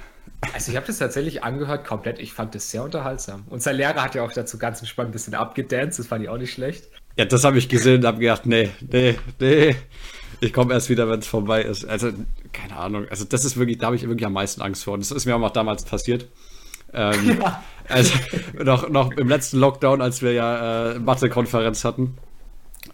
Also 0.55 0.71
ich 0.71 0.77
habe 0.77 0.87
das 0.87 0.99
tatsächlich 0.99 1.45
angehört, 1.45 1.87
komplett. 1.87 2.19
Ich 2.19 2.33
fand 2.33 2.55
das 2.55 2.71
sehr 2.71 2.83
unterhaltsam. 2.83 3.45
Unser 3.49 3.73
Lehrer 3.73 4.03
hat 4.03 4.15
ja 4.15 4.23
auch 4.23 4.33
dazu 4.33 4.59
ganz 4.59 4.81
entspannt 4.81 5.11
ein 5.11 5.13
bisschen 5.13 5.35
abgedanced, 5.35 5.99
das 5.99 6.07
fand 6.07 6.25
ich 6.25 6.29
auch 6.29 6.39
nicht 6.39 6.53
schlecht. 6.53 6.89
Ja, 7.17 7.25
das 7.25 7.45
habe 7.45 7.59
ich 7.59 7.69
gesehen 7.69 8.01
und 8.01 8.07
habe 8.07 8.19
gedacht, 8.19 8.47
nee, 8.47 8.71
nee, 8.81 9.17
nee. 9.39 9.77
Ich 10.41 10.53
komme 10.53 10.73
erst 10.73 10.89
wieder, 10.89 11.09
wenn 11.09 11.21
es 11.21 11.27
vorbei 11.27 11.63
ist. 11.63 11.85
Also, 11.85 12.13
keine 12.53 12.77
Ahnung. 12.77 13.07
Also, 13.11 13.25
das 13.25 13.45
ist 13.45 13.57
wirklich, 13.59 13.79
da 13.79 13.87
habe 13.87 13.97
ich 13.97 14.09
wirklich 14.09 14.25
am 14.25 14.33
meisten 14.33 14.63
Angst 14.63 14.85
vor. 14.85 14.95
Und 14.95 15.01
das 15.01 15.11
ist 15.11 15.27
mir 15.27 15.37
auch 15.37 15.51
damals 15.51 15.85
passiert. 15.85 16.27
Ähm, 16.93 17.39
ja. 17.41 17.63
Also, 17.89 18.15
noch, 18.63 18.89
noch 18.89 19.13
im 19.13 19.29
letzten 19.29 19.59
Lockdown, 19.59 20.01
als 20.01 20.23
wir 20.23 20.33
ja 20.33 20.93
äh, 20.93 20.99
Mathe-Konferenz 20.99 21.85
hatten. 21.85 22.17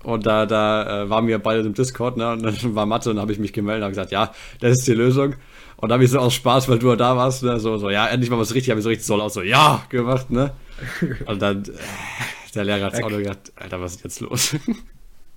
Und 0.03 0.27
da, 0.27 0.47
da 0.47 1.03
äh, 1.03 1.11
waren 1.11 1.27
wir 1.27 1.39
beide 1.39 1.61
im 1.61 1.75
Discord, 1.75 2.17
ne? 2.17 2.33
Und 2.33 2.43
dann 2.43 2.75
war 2.75 2.87
Mathe 2.87 3.11
und 3.11 3.21
habe 3.21 3.33
ich 3.33 3.39
mich 3.39 3.53
gemeldet 3.53 3.81
und 3.81 3.85
habe 3.85 3.93
gesagt, 3.93 4.13
ja, 4.13 4.33
das 4.61 4.79
ist 4.79 4.87
die 4.87 4.95
Lösung. 4.95 5.35
Und 5.77 5.91
da 5.91 5.95
habe 5.95 6.05
ich 6.05 6.11
so 6.11 6.19
aus 6.19 6.35
Spaß, 6.35 6.69
weil 6.69 6.79
du 6.79 6.95
da 6.97 7.17
warst, 7.17 7.43
ne? 7.43 7.61
So, 7.61 7.77
so, 7.77 7.91
ja, 7.91 8.07
endlich 8.07 8.31
mal 8.31 8.39
was 8.39 8.55
richtig, 8.55 8.71
habe 8.71 8.81
ich 8.81 8.85
so 8.85 8.89
richtig 8.89 9.07
soll 9.07 9.21
auch 9.21 9.31
so, 9.31 9.43
ja, 9.43 9.83
gemacht, 9.89 10.31
ne? 10.31 10.53
Und 11.27 11.43
dann, 11.43 11.65
äh, 11.65 11.73
der 12.55 12.65
Lehrer 12.65 12.87
hat 12.87 12.95
es 12.95 13.03
auch 13.03 13.11
nur 13.11 13.19
gedacht, 13.19 13.53
Alter, 13.57 13.81
was 13.81 13.97
ist 13.97 14.05
jetzt 14.05 14.21
los? 14.21 14.57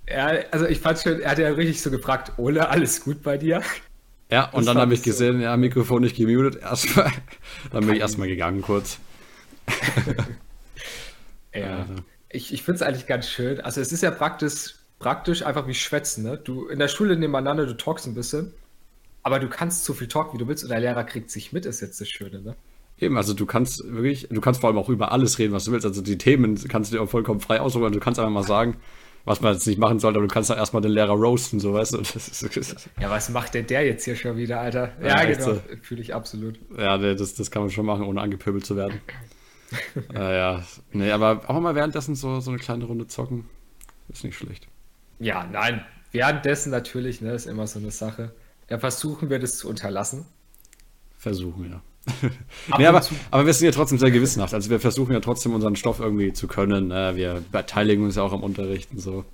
Ja, 0.08 0.32
also 0.50 0.66
ich 0.66 0.80
fand 0.80 0.98
schon, 0.98 1.20
er 1.20 1.30
hat 1.30 1.38
ja 1.38 1.48
richtig 1.50 1.80
so 1.80 1.90
gefragt, 1.90 2.32
Ole, 2.36 2.68
alles 2.68 3.04
gut 3.04 3.22
bei 3.22 3.38
dir? 3.38 3.62
Ja, 4.30 4.44
und 4.50 4.58
das 4.58 4.66
dann 4.66 4.78
habe 4.78 4.94
ich 4.94 5.02
gesehen, 5.02 5.38
so. 5.38 5.42
ja, 5.42 5.56
Mikrofon 5.56 6.02
nicht 6.02 6.16
gemutet, 6.16 6.56
erstmal. 6.62 7.10
Dann 7.72 7.86
bin 7.86 7.94
ich 7.96 8.00
erstmal 8.00 8.28
gegangen 8.28 8.62
kurz. 8.62 8.98
ja. 11.54 11.86
Ich, 12.28 12.52
ich 12.52 12.62
finde 12.62 12.76
es 12.76 12.82
eigentlich 12.82 13.06
ganz 13.06 13.28
schön. 13.28 13.60
Also 13.60 13.80
es 13.80 13.92
ist 13.92 14.02
ja 14.02 14.10
praktisch, 14.10 14.76
praktisch 14.98 15.44
einfach 15.44 15.66
wie 15.66 15.74
Schwätzen, 15.74 16.24
ne? 16.24 16.36
Du 16.38 16.68
in 16.68 16.78
der 16.78 16.88
Schule 16.88 17.16
nebeneinander, 17.16 17.66
du 17.66 17.76
talkst 17.76 18.06
ein 18.06 18.14
bisschen, 18.14 18.52
aber 19.22 19.40
du 19.40 19.48
kannst 19.48 19.84
so 19.84 19.94
viel 19.94 20.06
talken, 20.06 20.34
wie 20.34 20.38
du 20.38 20.48
willst, 20.48 20.62
und 20.62 20.70
der 20.70 20.80
Lehrer 20.80 21.04
kriegt 21.04 21.30
sich 21.30 21.52
mit, 21.52 21.66
ist 21.66 21.80
jetzt 21.80 22.00
das 22.00 22.08
Schöne, 22.08 22.40
ne? 22.40 22.56
Eben, 23.00 23.16
also 23.16 23.32
du 23.32 23.46
kannst 23.46 23.82
wirklich, 23.84 24.28
du 24.30 24.40
kannst 24.40 24.60
vor 24.60 24.68
allem 24.68 24.78
auch 24.78 24.90
über 24.90 25.10
alles 25.10 25.38
reden, 25.38 25.54
was 25.54 25.64
du 25.64 25.72
willst. 25.72 25.86
Also 25.86 26.02
die 26.02 26.18
Themen 26.18 26.56
kannst 26.68 26.92
du 26.92 26.96
dir 26.96 27.02
auch 27.02 27.08
vollkommen 27.08 27.40
frei 27.40 27.60
aussuchen. 27.60 27.92
Du 27.92 28.00
kannst 28.00 28.20
einfach 28.20 28.30
mal 28.30 28.42
sagen, 28.42 28.76
was 29.24 29.40
man 29.40 29.52
jetzt 29.52 29.66
nicht 29.66 29.78
machen 29.78 29.98
sollte, 29.98 30.18
aber 30.18 30.26
du 30.26 30.32
kannst 30.32 30.50
doch 30.50 30.56
erstmal 30.56 30.82
den 30.82 30.92
Lehrer 30.92 31.12
roasten, 31.12 31.60
so 31.60 31.74
weißt 31.74 31.94
du. 31.94 31.98
ja, 33.00 33.10
was 33.10 33.28
macht 33.28 33.54
denn 33.54 33.66
der 33.66 33.84
jetzt 33.84 34.04
hier 34.04 34.16
schon 34.16 34.36
wieder, 34.36 34.60
Alter? 34.60 34.92
Ja, 35.00 35.22
ja 35.22 35.24
genau, 35.24 35.60
fühle 35.82 36.00
ich 36.00 36.14
absolut. 36.14 36.58
Ja, 36.76 36.98
das, 36.98 37.34
das 37.34 37.50
kann 37.50 37.62
man 37.62 37.70
schon 37.70 37.86
machen, 37.86 38.04
ohne 38.04 38.20
angepöbelt 38.20 38.64
zu 38.64 38.76
werden. 38.76 39.00
äh, 40.14 40.36
ja, 40.36 40.64
nee, 40.92 41.10
aber 41.10 41.42
auch 41.46 41.60
mal 41.60 41.74
währenddessen 41.74 42.14
so, 42.14 42.40
so 42.40 42.50
eine 42.50 42.58
kleine 42.58 42.84
Runde 42.84 43.06
zocken, 43.06 43.48
ist 44.08 44.24
nicht 44.24 44.36
schlecht. 44.36 44.66
Ja, 45.18 45.46
nein, 45.50 45.84
währenddessen 46.12 46.70
natürlich, 46.70 47.20
ne, 47.20 47.32
ist 47.32 47.46
immer 47.46 47.66
so 47.66 47.78
eine 47.78 47.90
Sache. 47.90 48.32
Ja, 48.68 48.78
versuchen 48.78 49.30
wir 49.30 49.38
das 49.38 49.58
zu 49.58 49.68
unterlassen. 49.68 50.26
Versuchen, 51.18 51.70
ja 51.70 51.82
nee, 52.78 52.86
aber, 52.86 53.02
aber 53.30 53.46
wir 53.46 53.52
sind 53.52 53.66
ja 53.66 53.72
trotzdem 53.72 53.98
sehr 53.98 54.10
gewissenhaft. 54.10 54.54
Also 54.54 54.70
wir 54.70 54.80
versuchen 54.80 55.12
ja 55.12 55.20
trotzdem 55.20 55.54
unseren 55.54 55.76
Stoff 55.76 56.00
irgendwie 56.00 56.32
zu 56.32 56.48
können. 56.48 56.90
Äh, 56.90 57.16
wir 57.16 57.42
beteiligen 57.52 58.04
uns 58.04 58.16
ja 58.16 58.22
auch 58.22 58.32
am 58.32 58.42
Unterrichten 58.42 58.98
so. 58.98 59.24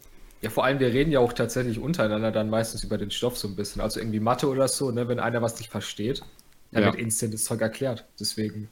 Ja, 0.43 0.51
vor 0.51 0.65
allem, 0.65 0.81
wir 0.81 0.93
reden 0.93 1.11
ja 1.11 1.21
auch 1.21 1.33
tatsächlich 1.33 1.79
untereinander 1.79 2.31
dann 2.31 2.51
meistens 2.51 2.85
über 2.85 2.99
den 2.99 3.11
Stoff 3.11 3.39
so 3.39 3.49
ein 3.49 3.57
bisschen. 3.57 3.81
Also 3.81 4.01
irgendwie 4.01 4.21
Mathe 4.21 4.49
oder 4.49 4.69
so, 4.69 4.91
ne? 4.91 5.09
Wenn 5.09 5.19
einer 5.19 5.43
was 5.43 5.59
nicht 5.59 5.71
versteht, 5.71 6.23
dann 6.73 6.83
ja. 6.83 6.89
wird 6.89 7.01
instant 7.01 7.33
das 7.33 7.45
Zeug 7.45 7.61
erklärt. 7.61 8.05
Deswegen. 8.21 8.69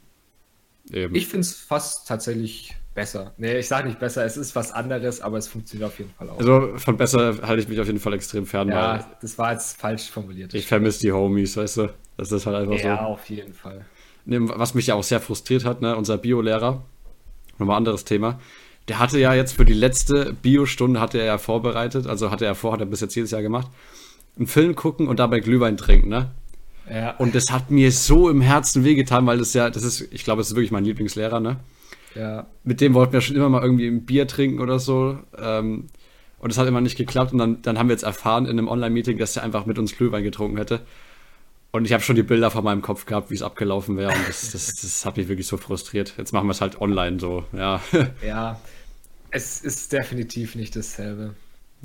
Eben. 0.91 1.15
Ich 1.15 1.27
finde 1.27 1.41
es 1.41 1.55
fast 1.55 2.07
tatsächlich 2.07 2.75
besser. 2.93 3.33
Nee, 3.37 3.57
ich 3.57 3.67
sage 3.67 3.87
nicht 3.87 3.99
besser, 3.99 4.23
es 4.23 4.37
ist 4.37 4.55
was 4.55 4.71
anderes, 4.71 5.19
aber 5.19 5.37
es 5.37 5.47
funktioniert 5.47 5.89
auf 5.89 5.97
jeden 5.97 6.11
Fall 6.11 6.29
auch. 6.29 6.37
Also 6.37 6.77
von 6.77 6.95
besser 6.95 7.39
halte 7.41 7.61
ich 7.61 7.67
mich 7.67 7.79
auf 7.79 7.87
jeden 7.87 7.99
Fall 7.99 8.13
extrem 8.13 8.45
fern. 8.45 8.69
Ja, 8.69 9.17
das 9.21 9.37
war 9.37 9.51
jetzt 9.51 9.79
falsch 9.79 10.09
formuliert. 10.09 10.53
Ich 10.53 10.67
vermisse 10.67 10.99
die 10.99 11.11
Homies, 11.11 11.57
weißt 11.57 11.77
du? 11.77 11.89
Das 12.17 12.31
ist 12.31 12.45
halt 12.45 12.55
einfach 12.55 12.73
ja, 12.73 12.79
so. 12.79 12.87
Ja, 12.87 13.05
auf 13.05 13.29
jeden 13.29 13.53
Fall. 13.53 13.85
Was 14.25 14.73
mich 14.73 14.87
ja 14.87 14.95
auch 14.95 15.03
sehr 15.03 15.19
frustriert 15.19 15.65
hat, 15.65 15.81
ne? 15.81 15.95
unser 15.95 16.17
Biolehrer, 16.17 16.83
nochmal 17.59 17.77
anderes 17.77 18.05
Thema, 18.05 18.39
der 18.87 18.99
hatte 18.99 19.19
ja 19.19 19.33
jetzt 19.33 19.53
für 19.53 19.65
die 19.65 19.73
letzte 19.73 20.33
Biostunde 20.33 20.99
hatte 20.99 21.17
er 21.19 21.25
ja 21.25 21.37
vorbereitet, 21.37 22.07
also 22.07 22.31
hatte 22.31 22.45
er 22.45 22.55
vor, 22.55 22.73
hat 22.73 22.79
er 22.79 22.85
bis 22.85 23.01
jetzt 23.01 23.15
jedes 23.15 23.31
Jahr 23.31 23.41
gemacht, 23.41 23.67
einen 24.37 24.47
Film 24.47 24.75
gucken 24.75 25.07
und 25.07 25.19
dabei 25.19 25.39
Glühwein 25.39 25.77
trinken, 25.77 26.09
ne? 26.09 26.31
Ja. 26.89 27.15
Und 27.17 27.33
das 27.33 27.51
hat 27.51 27.71
mir 27.71 27.91
so 27.91 28.29
im 28.29 28.41
Herzen 28.41 28.83
wehgetan, 28.83 29.25
weil 29.25 29.39
das 29.39 29.53
ja, 29.53 29.69
das 29.69 29.83
ist, 29.83 30.07
ich 30.11 30.23
glaube, 30.23 30.41
das 30.41 30.49
ist 30.49 30.55
wirklich 30.55 30.71
mein 30.71 30.85
Lieblingslehrer, 30.85 31.39
ne? 31.39 31.57
Ja. 32.15 32.47
Mit 32.63 32.79
dem 32.81 32.93
wollten 32.93 33.13
wir 33.13 33.21
schon 33.21 33.35
immer 33.35 33.49
mal 33.49 33.61
irgendwie 33.61 33.87
ein 33.87 34.05
Bier 34.05 34.27
trinken 34.27 34.59
oder 34.59 34.79
so. 34.79 35.19
Ähm, 35.37 35.87
Und 36.39 36.51
es 36.51 36.57
hat 36.57 36.67
immer 36.67 36.81
nicht 36.81 36.97
geklappt. 36.97 37.33
Und 37.33 37.39
dann, 37.39 37.61
dann 37.61 37.77
haben 37.77 37.89
wir 37.89 37.93
jetzt 37.93 38.03
erfahren 38.03 38.45
in 38.45 38.51
einem 38.51 38.67
Online-Meeting, 38.67 39.17
dass 39.17 39.35
er 39.35 39.43
einfach 39.43 39.65
mit 39.65 39.79
uns 39.79 39.97
Glühwein 39.97 40.23
getrunken 40.23 40.57
hätte. 40.57 40.81
Und 41.75 41.83
ich 41.83 41.91
habe 41.91 42.01
schon 42.01 42.15
die 42.15 42.23
Bilder 42.23 42.51
vor 42.51 42.61
meinem 42.61 42.81
Kopf 42.81 43.05
gehabt, 43.05 43.29
wie 43.31 43.33
es 43.35 43.41
abgelaufen 43.41 43.97
wäre. 43.97 44.13
Und 44.13 44.29
das, 44.29 44.53
das, 44.53 44.75
das 44.75 45.05
hat 45.05 45.17
mich 45.17 45.27
wirklich 45.27 45.45
so 45.45 45.57
frustriert. 45.57 46.13
Jetzt 46.17 46.31
machen 46.31 46.47
wir 46.47 46.51
es 46.51 46.61
halt 46.61 46.79
online 46.79 47.19
so, 47.19 47.43
ja. 47.51 47.81
Ja, 48.25 48.61
es 49.29 49.59
ist 49.59 49.91
definitiv 49.91 50.55
nicht 50.55 50.73
dasselbe. 50.77 51.35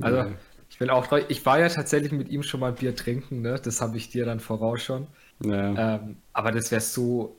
Also, 0.00 0.18
ja. 0.18 0.30
ich 0.70 0.78
bin 0.78 0.90
auch 0.90 1.10
Ich 1.26 1.44
war 1.44 1.58
ja 1.58 1.68
tatsächlich 1.68 2.12
mit 2.12 2.28
ihm 2.28 2.44
schon 2.44 2.60
mal 2.60 2.70
Bier 2.70 2.94
trinken, 2.94 3.42
ne? 3.42 3.60
Das 3.60 3.80
habe 3.80 3.96
ich 3.96 4.10
dir 4.10 4.24
dann 4.24 4.38
voraus 4.38 4.80
schon. 4.80 5.08
Ja. 5.44 5.96
Ähm, 5.96 6.18
aber 6.34 6.52
das 6.52 6.70
wäre 6.70 6.82
so 6.82 7.34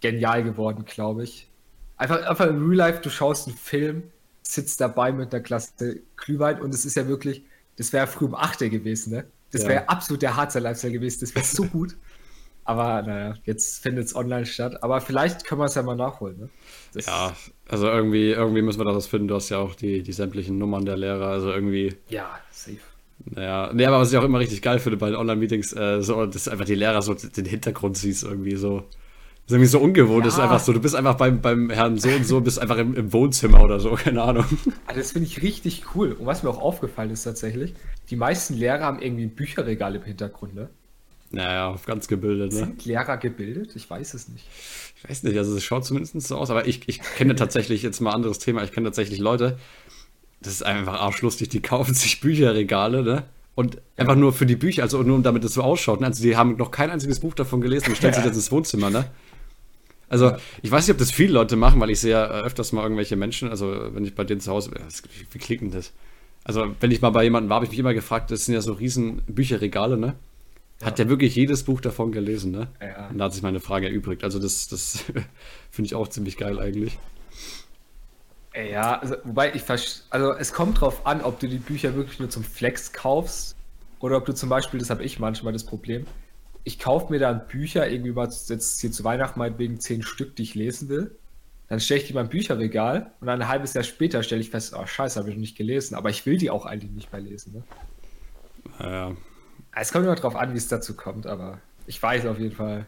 genial 0.00 0.42
geworden, 0.42 0.84
glaube 0.86 1.22
ich. 1.22 1.46
Einfach, 1.96 2.26
einfach 2.26 2.46
im 2.46 2.70
Real 2.70 2.90
Life, 2.90 3.02
du 3.02 3.08
schaust 3.08 3.46
einen 3.46 3.56
Film, 3.56 4.02
sitzt 4.42 4.80
dabei 4.80 5.12
mit 5.12 5.32
einer 5.32 5.44
Klasse 5.44 6.00
Glühwein 6.16 6.60
und 6.60 6.74
es 6.74 6.84
ist 6.84 6.96
ja 6.96 7.06
wirklich, 7.06 7.44
das 7.76 7.92
wäre 7.92 8.08
früh 8.08 8.24
um 8.24 8.34
8 8.34 8.62
Uhr 8.62 8.68
gewesen, 8.68 9.12
ne? 9.12 9.26
Das 9.54 9.62
ja. 9.62 9.68
wäre 9.68 9.88
absolut 9.88 10.22
der 10.22 10.36
Harzer 10.36 10.60
Lifestyle 10.60 10.92
gewesen, 10.92 11.20
das 11.20 11.34
wäre 11.34 11.44
so 11.44 11.64
gut. 11.72 11.96
Aber 12.64 13.02
naja, 13.02 13.34
jetzt 13.44 13.82
findet 13.82 14.06
es 14.06 14.16
online 14.16 14.46
statt. 14.46 14.82
Aber 14.82 15.00
vielleicht 15.00 15.44
können 15.44 15.60
wir 15.60 15.66
es 15.66 15.74
ja 15.74 15.82
mal 15.82 15.96
nachholen. 15.96 16.38
Ne? 16.38 16.48
ja, 17.06 17.36
also 17.68 17.88
irgendwie, 17.88 18.30
irgendwie 18.30 18.62
müssen 18.62 18.80
wir 18.80 18.90
das 18.90 19.06
finden. 19.06 19.28
Du 19.28 19.34
hast 19.34 19.50
ja 19.50 19.58
auch 19.58 19.74
die, 19.74 20.02
die 20.02 20.12
sämtlichen 20.12 20.56
Nummern 20.56 20.86
der 20.86 20.96
Lehrer. 20.96 21.28
Also 21.28 21.50
irgendwie. 21.52 21.94
Ja, 22.08 22.38
safe. 22.50 22.78
Naja, 23.26 23.70
nee, 23.72 23.84
aber 23.84 24.00
was 24.00 24.12
ich 24.12 24.18
auch 24.18 24.24
immer 24.24 24.38
richtig 24.38 24.60
geil 24.62 24.78
finde 24.78 24.96
bei 24.96 25.08
den 25.08 25.16
Online-Meetings, 25.16 25.72
äh, 25.74 26.02
so, 26.02 26.26
dass 26.26 26.48
einfach 26.48 26.64
die 26.64 26.74
Lehrer 26.74 27.00
so 27.00 27.14
den 27.14 27.44
Hintergrund 27.44 27.96
siehst, 27.96 28.24
irgendwie 28.24 28.56
so. 28.56 28.84
Das 29.46 29.52
ist 29.52 29.56
irgendwie 29.56 29.70
so 29.70 29.78
ungewohnt. 29.80 30.20
Ja. 30.20 30.24
Das 30.24 30.34
ist 30.34 30.40
einfach 30.40 30.60
so, 30.60 30.72
du 30.72 30.80
bist 30.80 30.94
einfach 30.94 31.16
beim, 31.16 31.42
beim 31.42 31.68
Herrn 31.68 31.98
so 31.98 32.08
und 32.08 32.26
so, 32.26 32.40
bist 32.40 32.58
einfach 32.58 32.78
im, 32.78 32.94
im 32.94 33.12
Wohnzimmer 33.12 33.62
oder 33.62 33.78
so, 33.78 33.90
keine 33.92 34.22
Ahnung. 34.22 34.46
Also 34.86 35.00
das 35.00 35.12
finde 35.12 35.28
ich 35.28 35.42
richtig 35.42 35.84
cool. 35.94 36.12
Und 36.12 36.24
was 36.24 36.42
mir 36.42 36.48
auch 36.48 36.60
aufgefallen 36.60 37.10
ist 37.10 37.24
tatsächlich, 37.24 37.74
die 38.08 38.16
meisten 38.16 38.54
Lehrer 38.54 38.84
haben 38.84 39.02
irgendwie 39.02 39.24
ein 39.24 39.34
Bücherregal 39.34 39.96
im 39.96 40.02
Hintergrund, 40.02 40.54
ne? 40.54 40.70
Naja, 41.30 41.76
ganz 41.84 42.08
gebildet, 42.08 42.52
ne? 42.52 42.58
Sind 42.58 42.84
Lehrer 42.84 43.18
gebildet? 43.18 43.72
Ich 43.74 43.90
weiß 43.90 44.14
es 44.14 44.28
nicht. 44.28 44.46
Ich 44.96 45.10
weiß 45.10 45.24
nicht, 45.24 45.36
also 45.36 45.54
es 45.56 45.64
schaut 45.64 45.84
zumindest 45.84 46.18
so 46.22 46.36
aus, 46.36 46.50
aber 46.50 46.66
ich, 46.66 46.88
ich 46.88 47.00
kenne 47.00 47.34
tatsächlich, 47.34 47.82
jetzt 47.82 48.00
mal 48.00 48.10
ein 48.10 48.16
anderes 48.16 48.38
Thema, 48.38 48.62
ich 48.62 48.72
kenne 48.72 48.86
tatsächlich 48.86 49.18
Leute, 49.18 49.58
das 50.40 50.54
ist 50.54 50.62
einfach 50.62 51.00
arschlustig, 51.00 51.48
die 51.50 51.60
kaufen 51.60 51.94
sich 51.94 52.20
Bücherregale, 52.20 53.02
ne? 53.02 53.24
Und 53.56 53.80
einfach 53.96 54.16
nur 54.16 54.32
für 54.32 54.46
die 54.46 54.56
Bücher, 54.56 54.82
also 54.82 55.02
nur 55.02 55.22
damit 55.22 55.44
es 55.44 55.54
so 55.54 55.62
ausschaut. 55.62 56.00
Ne? 56.00 56.08
Also 56.08 56.24
die 56.24 56.36
haben 56.36 56.56
noch 56.56 56.72
kein 56.72 56.90
einziges 56.90 57.20
Buch 57.20 57.34
davon 57.34 57.60
gelesen 57.60 57.90
und 57.90 57.96
stellen 57.96 58.12
ja. 58.12 58.20
sich 58.20 58.28
das 58.28 58.36
ins 58.36 58.50
Wohnzimmer, 58.50 58.90
ne? 58.90 59.04
Also, 60.14 60.26
ja. 60.26 60.38
ich 60.62 60.70
weiß 60.70 60.86
nicht, 60.86 60.94
ob 60.94 60.98
das 60.98 61.10
viele 61.10 61.32
Leute 61.32 61.56
machen, 61.56 61.80
weil 61.80 61.90
ich 61.90 61.98
sehe 61.98 62.12
ja 62.12 62.26
öfters 62.26 62.70
mal 62.70 62.84
irgendwelche 62.84 63.16
Menschen, 63.16 63.48
also 63.50 63.92
wenn 63.92 64.04
ich 64.04 64.14
bei 64.14 64.22
denen 64.22 64.40
zu 64.40 64.52
Hause, 64.52 64.70
wie 65.32 65.38
klingt 65.40 65.62
denn 65.62 65.72
das? 65.72 65.92
Also, 66.44 66.72
wenn 66.78 66.92
ich 66.92 67.02
mal 67.02 67.10
bei 67.10 67.24
jemandem 67.24 67.50
war, 67.50 67.56
habe 67.56 67.64
ich 67.64 67.72
mich 67.72 67.80
immer 67.80 67.94
gefragt, 67.94 68.30
das 68.30 68.44
sind 68.44 68.54
ja 68.54 68.60
so 68.60 68.74
riesen 68.74 69.22
Bücherregale, 69.26 69.96
ne? 69.96 70.14
Hat 70.84 71.00
ja. 71.00 71.04
der 71.04 71.08
wirklich 71.08 71.34
jedes 71.34 71.64
Buch 71.64 71.80
davon 71.80 72.12
gelesen, 72.12 72.52
ne? 72.52 72.68
Ja. 72.80 73.08
Und 73.08 73.18
da 73.18 73.24
hat 73.24 73.32
sich 73.32 73.42
meine 73.42 73.58
Frage 73.58 73.88
erübrigt. 73.88 74.22
Also, 74.22 74.38
das, 74.38 74.68
das 74.68 74.98
finde 75.72 75.86
ich 75.86 75.96
auch 75.96 76.06
ziemlich 76.06 76.36
geil 76.36 76.60
eigentlich. 76.60 76.96
Ja, 78.54 79.00
also, 79.00 79.16
wobei 79.24 79.52
ich 79.52 79.64
also 80.10 80.32
es 80.34 80.52
kommt 80.52 80.80
drauf 80.80 81.08
an, 81.08 81.22
ob 81.22 81.40
du 81.40 81.48
die 81.48 81.58
Bücher 81.58 81.96
wirklich 81.96 82.20
nur 82.20 82.30
zum 82.30 82.44
Flex 82.44 82.92
kaufst 82.92 83.56
oder 83.98 84.16
ob 84.18 84.26
du 84.26 84.32
zum 84.32 84.48
Beispiel, 84.48 84.78
das 84.78 84.90
habe 84.90 85.02
ich 85.02 85.18
manchmal 85.18 85.52
das 85.52 85.64
Problem, 85.64 86.06
ich 86.64 86.78
kaufe 86.78 87.12
mir 87.12 87.18
dann 87.18 87.46
Bücher, 87.46 87.88
irgendwie 87.88 88.12
mal 88.12 88.28
jetzt 88.28 88.80
hier 88.80 88.90
zu 88.90 89.04
Weihnachten 89.04 89.38
meinetwegen 89.38 89.78
zehn 89.80 90.02
Stück, 90.02 90.34
die 90.36 90.42
ich 90.42 90.54
lesen 90.54 90.88
will. 90.88 91.16
Dann 91.68 91.80
stelle 91.80 92.00
ich 92.00 92.06
die 92.06 92.12
in 92.12 92.16
mein 92.16 92.28
Bücherregal 92.28 93.12
und 93.20 93.26
dann 93.26 93.40
ein 93.40 93.48
halbes 93.48 93.74
Jahr 93.74 93.84
später 93.84 94.22
stelle 94.22 94.40
ich 94.40 94.50
fest, 94.50 94.74
oh 94.76 94.86
scheiße, 94.86 95.18
habe 95.18 95.30
ich 95.30 95.36
noch 95.36 95.40
nicht 95.40 95.56
gelesen, 95.56 95.94
aber 95.94 96.10
ich 96.10 96.26
will 96.26 96.36
die 96.36 96.50
auch 96.50 96.66
eigentlich 96.66 96.92
nicht 96.92 97.12
mehr 97.12 97.20
lesen. 97.20 97.52
Ne? 97.54 97.62
Ja. 98.80 99.16
Es 99.74 99.92
kommt 99.92 100.04
immer 100.04 100.14
drauf 100.14 100.36
an, 100.36 100.52
wie 100.52 100.58
es 100.58 100.68
dazu 100.68 100.94
kommt, 100.94 101.26
aber 101.26 101.60
ich 101.86 102.02
weiß 102.02 102.26
auf 102.26 102.38
jeden 102.38 102.54
Fall, 102.54 102.86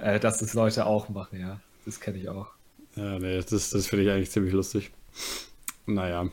äh, 0.00 0.20
dass 0.20 0.38
das 0.38 0.54
Leute 0.54 0.86
auch 0.86 1.08
machen, 1.08 1.40
ja. 1.40 1.60
Das 1.84 2.00
kenne 2.00 2.18
ich 2.18 2.28
auch. 2.28 2.48
Ja, 2.96 3.18
nee, 3.18 3.36
das, 3.36 3.70
das 3.70 3.86
finde 3.86 4.04
ich 4.04 4.10
eigentlich 4.10 4.30
ziemlich 4.30 4.52
lustig. 4.52 4.90
Naja. 5.86 6.28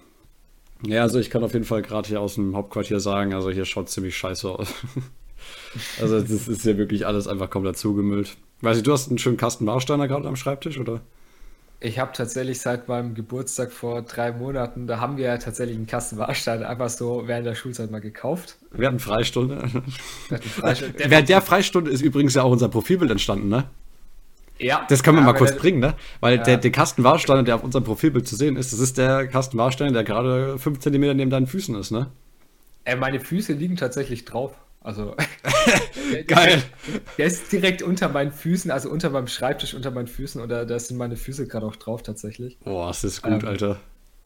Ja, 0.85 1.01
also 1.01 1.19
ich 1.19 1.29
kann 1.29 1.43
auf 1.43 1.53
jeden 1.53 1.65
Fall 1.65 1.81
gerade 1.81 2.07
hier 2.07 2.21
aus 2.21 2.35
dem 2.35 2.55
Hauptquartier 2.55 2.99
sagen, 2.99 3.33
also 3.33 3.49
hier 3.49 3.65
schaut 3.65 3.89
ziemlich 3.89 4.15
scheiße 4.17 4.49
aus. 4.49 4.73
also 6.01 6.21
das 6.21 6.47
ist 6.47 6.65
ja 6.65 6.77
wirklich 6.77 7.05
alles 7.05 7.27
einfach 7.27 7.49
komplett 7.49 7.77
zugemüllt. 7.77 8.37
Weiß 8.61 8.77
ich, 8.77 8.83
du 8.83 8.91
hast 8.91 9.09
einen 9.09 9.17
schönen 9.17 9.37
Kasten 9.37 9.65
Warsteiner 9.65 10.07
gerade 10.07 10.27
am 10.27 10.35
Schreibtisch, 10.35 10.79
oder? 10.79 11.01
Ich 11.79 11.99
habe 11.99 12.11
tatsächlich 12.11 12.59
seit 12.59 12.87
meinem 12.87 13.13
Geburtstag 13.13 13.71
vor 13.71 14.01
drei 14.01 14.31
Monaten, 14.31 14.87
da 14.87 14.99
haben 14.99 15.17
wir 15.17 15.25
ja 15.25 15.37
tatsächlich 15.37 15.77
einen 15.77 15.85
Kasten 15.85 16.17
Warstein 16.17 16.63
einfach 16.63 16.89
so 16.89 17.27
während 17.27 17.45
der 17.45 17.53
Schulzeit 17.53 17.91
mal 17.91 18.01
gekauft. 18.01 18.57
Wir 18.71 18.87
hatten 18.87 18.99
Freistunde. 18.99 19.61
Wir 20.27 20.37
hatten 20.37 20.49
Freistunde. 20.49 20.95
während 21.07 21.29
der 21.29 21.41
Freistunde 21.41 21.91
ist 21.91 22.01
übrigens 22.01 22.33
ja 22.33 22.41
auch 22.41 22.51
unser 22.51 22.69
Profilbild 22.69 23.11
entstanden, 23.11 23.49
ne? 23.49 23.65
Ja. 24.57 24.87
Das 24.89 25.03
können 25.03 25.17
wir 25.17 25.21
ja, 25.21 25.27
mal 25.27 25.37
kurz 25.37 25.51
der, 25.51 25.59
bringen, 25.59 25.79
ne? 25.79 25.93
Weil 26.19 26.37
ja. 26.37 26.43
der, 26.43 26.57
der 26.57 26.71
Kasten 26.71 27.03
Warsteiner, 27.03 27.43
der 27.43 27.53
auf 27.53 27.63
unserem 27.63 27.83
Profilbild 27.83 28.27
zu 28.27 28.35
sehen 28.35 28.55
ist, 28.55 28.73
das 28.73 28.79
ist 28.79 28.97
der 28.97 29.27
Kasten 29.27 29.55
Warsteiner, 29.59 29.91
der 29.91 30.03
gerade 30.03 30.57
5 30.57 30.79
cm 30.79 31.15
neben 31.15 31.29
deinen 31.29 31.45
Füßen 31.45 31.75
ist, 31.75 31.91
ne? 31.91 32.07
Äh, 32.85 32.95
meine 32.95 33.19
Füße 33.19 33.53
liegen 33.53 33.75
tatsächlich 33.75 34.25
drauf. 34.25 34.55
Also. 34.87 35.17
Geil. 36.27 36.63
Der, 37.17 37.25
ist 37.25 37.51
direkt 37.51 37.81
unter 37.81 38.07
meinen 38.07 38.31
Füßen, 38.31 38.71
also 38.71 38.89
unter 38.89 39.09
meinem 39.09 39.27
Schreibtisch, 39.27 39.73
unter 39.73 39.91
meinen 39.91 40.07
Füßen 40.07 40.41
und 40.41 40.47
da, 40.47 40.63
da 40.63 40.79
sind 40.79 40.95
meine 40.95 41.17
Füße 41.17 41.45
gerade 41.45 41.65
auch 41.65 41.75
drauf 41.75 42.03
tatsächlich. 42.03 42.57
Boah, 42.59 42.87
das 42.87 43.03
ist 43.03 43.21
gut, 43.21 43.43
ähm, 43.43 43.49
Alter. 43.49 43.81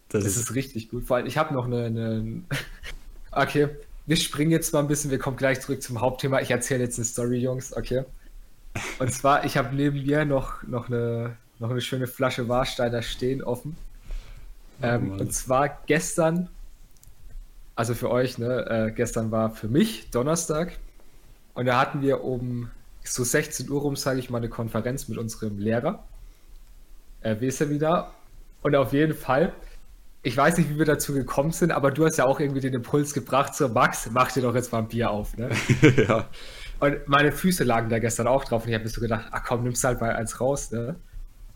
Das, 0.09 0.23
das 0.23 0.35
ist, 0.35 0.49
ist, 0.49 0.55
richtig 0.55 0.89
gut. 0.89 1.05
Vor 1.05 1.17
allem, 1.17 1.25
ich 1.25 1.39
habe 1.39 1.53
noch 1.55 1.65
eine, 1.65 1.85
eine. 1.85 2.43
Okay, 3.33 3.69
wir 4.07 4.17
springen 4.17 4.51
jetzt 4.51 4.73
mal 4.73 4.81
ein 4.81 4.89
bisschen, 4.89 5.09
wir 5.09 5.17
kommen 5.17 5.37
gleich 5.37 5.61
zurück 5.61 5.81
zum 5.81 6.01
Hauptthema. 6.01 6.41
Ich 6.41 6.51
erzähle 6.51 6.83
jetzt 6.83 6.99
eine 6.99 7.05
Story, 7.05 7.37
Jungs, 7.37 7.75
okay? 7.75 8.03
Und 8.99 9.11
zwar, 9.13 9.45
ich 9.45 9.55
habe 9.55 9.73
neben 9.73 10.03
mir 10.03 10.25
noch, 10.25 10.61
noch, 10.63 10.89
eine, 10.89 11.37
noch 11.57 11.71
eine 11.71 11.79
schöne 11.79 12.07
Flasche 12.07 12.49
Warsteiner 12.49 13.03
stehen 13.03 13.41
offen. 13.41 13.77
Oh, 14.81 14.85
ähm, 14.85 15.11
und 15.13 15.33
zwar 15.33 15.69
gestern, 15.87 16.49
also 17.81 17.95
für 17.95 18.11
euch, 18.11 18.37
ne, 18.37 18.67
äh, 18.69 18.91
gestern 18.91 19.31
war 19.31 19.49
für 19.49 19.67
mich 19.67 20.11
Donnerstag. 20.11 20.77
Und 21.55 21.65
da 21.65 21.79
hatten 21.79 22.03
wir 22.03 22.23
um 22.23 22.69
so 23.03 23.23
16 23.23 23.67
Uhr 23.71 23.81
rum, 23.81 23.95
sage 23.95 24.19
ich 24.19 24.29
mal, 24.29 24.37
eine 24.37 24.49
Konferenz 24.49 25.07
mit 25.07 25.17
unserem 25.17 25.57
Lehrer. 25.57 26.03
Äh, 27.21 27.37
wie 27.39 27.47
ist 27.47 27.59
er 27.59 27.71
wieder? 27.71 28.11
Und 28.61 28.75
auf 28.75 28.93
jeden 28.93 29.15
Fall, 29.15 29.51
ich 30.21 30.37
weiß 30.37 30.59
nicht, 30.59 30.69
wie 30.69 30.77
wir 30.77 30.85
dazu 30.85 31.15
gekommen 31.15 31.53
sind, 31.53 31.71
aber 31.71 31.89
du 31.89 32.05
hast 32.05 32.17
ja 32.17 32.25
auch 32.25 32.39
irgendwie 32.39 32.59
den 32.59 32.75
Impuls 32.75 33.15
gebracht, 33.15 33.55
so 33.55 33.67
Max, 33.67 34.07
mach 34.11 34.31
dir 34.31 34.43
doch 34.43 34.53
jetzt 34.53 34.71
mal 34.71 34.77
ein 34.77 34.87
Bier 34.87 35.09
auf, 35.09 35.35
ne? 35.35 35.49
ja. 36.07 36.29
Und 36.79 37.07
meine 37.07 37.31
Füße 37.31 37.63
lagen 37.63 37.89
da 37.89 37.97
gestern 37.97 38.27
auch 38.27 38.43
drauf 38.43 38.61
und 38.61 38.69
ich 38.69 38.75
habe 38.75 38.83
mir 38.83 38.91
so 38.91 39.01
gedacht, 39.01 39.25
ach 39.31 39.43
komm, 39.43 39.63
nimmst 39.63 39.83
halt 39.83 39.99
mal 39.99 40.15
eins 40.15 40.39
raus, 40.39 40.69
ne? 40.69 40.97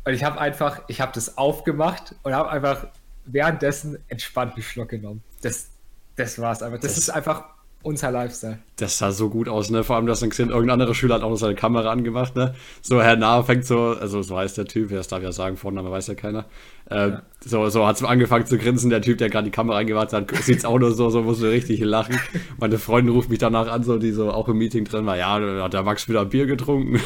Und 0.05 0.13
ich 0.15 0.23
habe 0.23 0.41
einfach, 0.41 0.81
ich 0.87 1.01
habe 1.01 1.11
das 1.13 1.37
aufgemacht 1.37 2.15
und 2.23 2.33
habe 2.33 2.49
einfach 2.49 2.87
währenddessen 3.25 3.99
entspannt 4.07 4.53
einen 4.55 4.63
Schluck 4.63 4.89
genommen. 4.89 5.21
Das, 5.43 5.69
das 6.15 6.39
war's 6.39 6.61
einfach. 6.61 6.79
Das, 6.79 6.95
das 6.95 6.97
ist 6.97 7.09
einfach 7.09 7.45
unser 7.85 8.09
Lifestyle. 8.09 8.57
Das 8.77 8.97
sah 8.97 9.11
so 9.11 9.29
gut 9.29 9.47
aus, 9.47 9.69
ne? 9.69 9.83
Vor 9.83 9.95
allem, 9.95 10.07
dass 10.07 10.19
dann 10.19 10.31
gesehen, 10.31 10.49
irgendein 10.49 10.81
anderer 10.81 10.95
Schüler 10.95 11.15
hat 11.15 11.21
auch 11.21 11.29
noch 11.29 11.37
seine 11.37 11.53
Kamera 11.53 11.91
angemacht, 11.91 12.35
ne? 12.35 12.55
So, 12.81 12.99
Herr 12.99 13.15
Nahe 13.15 13.43
fängt 13.43 13.63
so, 13.63 13.95
also 13.99 14.23
so 14.23 14.35
heißt 14.35 14.57
der 14.57 14.65
Typ, 14.65 14.89
das 14.89 15.07
darf 15.07 15.21
ja 15.21 15.31
sagen, 15.31 15.55
Vorname 15.55 15.91
weiß 15.91 16.07
ja 16.07 16.15
keiner. 16.15 16.45
Äh, 16.89 17.09
ja. 17.09 17.21
So, 17.45 17.69
so 17.69 17.85
hat 17.85 17.97
es 17.97 18.03
angefangen 18.03 18.47
zu 18.47 18.57
grinsen, 18.57 18.89
der 18.89 19.03
Typ, 19.03 19.19
der 19.19 19.29
gerade 19.29 19.45
die 19.45 19.51
Kamera 19.51 19.77
angemacht 19.77 20.13
hat, 20.13 20.35
sieht 20.35 20.57
es 20.57 20.65
auch 20.65 20.79
nur 20.79 20.93
so, 20.93 21.11
so 21.11 21.21
musste 21.21 21.51
richtig 21.51 21.79
lachen. 21.81 22.19
Meine 22.57 22.79
Freundin 22.79 23.13
ruft 23.13 23.29
mich 23.29 23.39
danach 23.39 23.67
an, 23.67 23.83
so, 23.83 23.99
die 23.99 24.11
so 24.11 24.31
auch 24.31 24.49
im 24.49 24.57
Meeting 24.57 24.85
drin 24.85 25.05
war, 25.05 25.17
ja, 25.17 25.39
da 25.39 25.63
hat 25.63 25.73
der 25.73 25.83
Max 25.83 26.09
wieder 26.09 26.25
Bier 26.25 26.47
getrunken. 26.47 26.95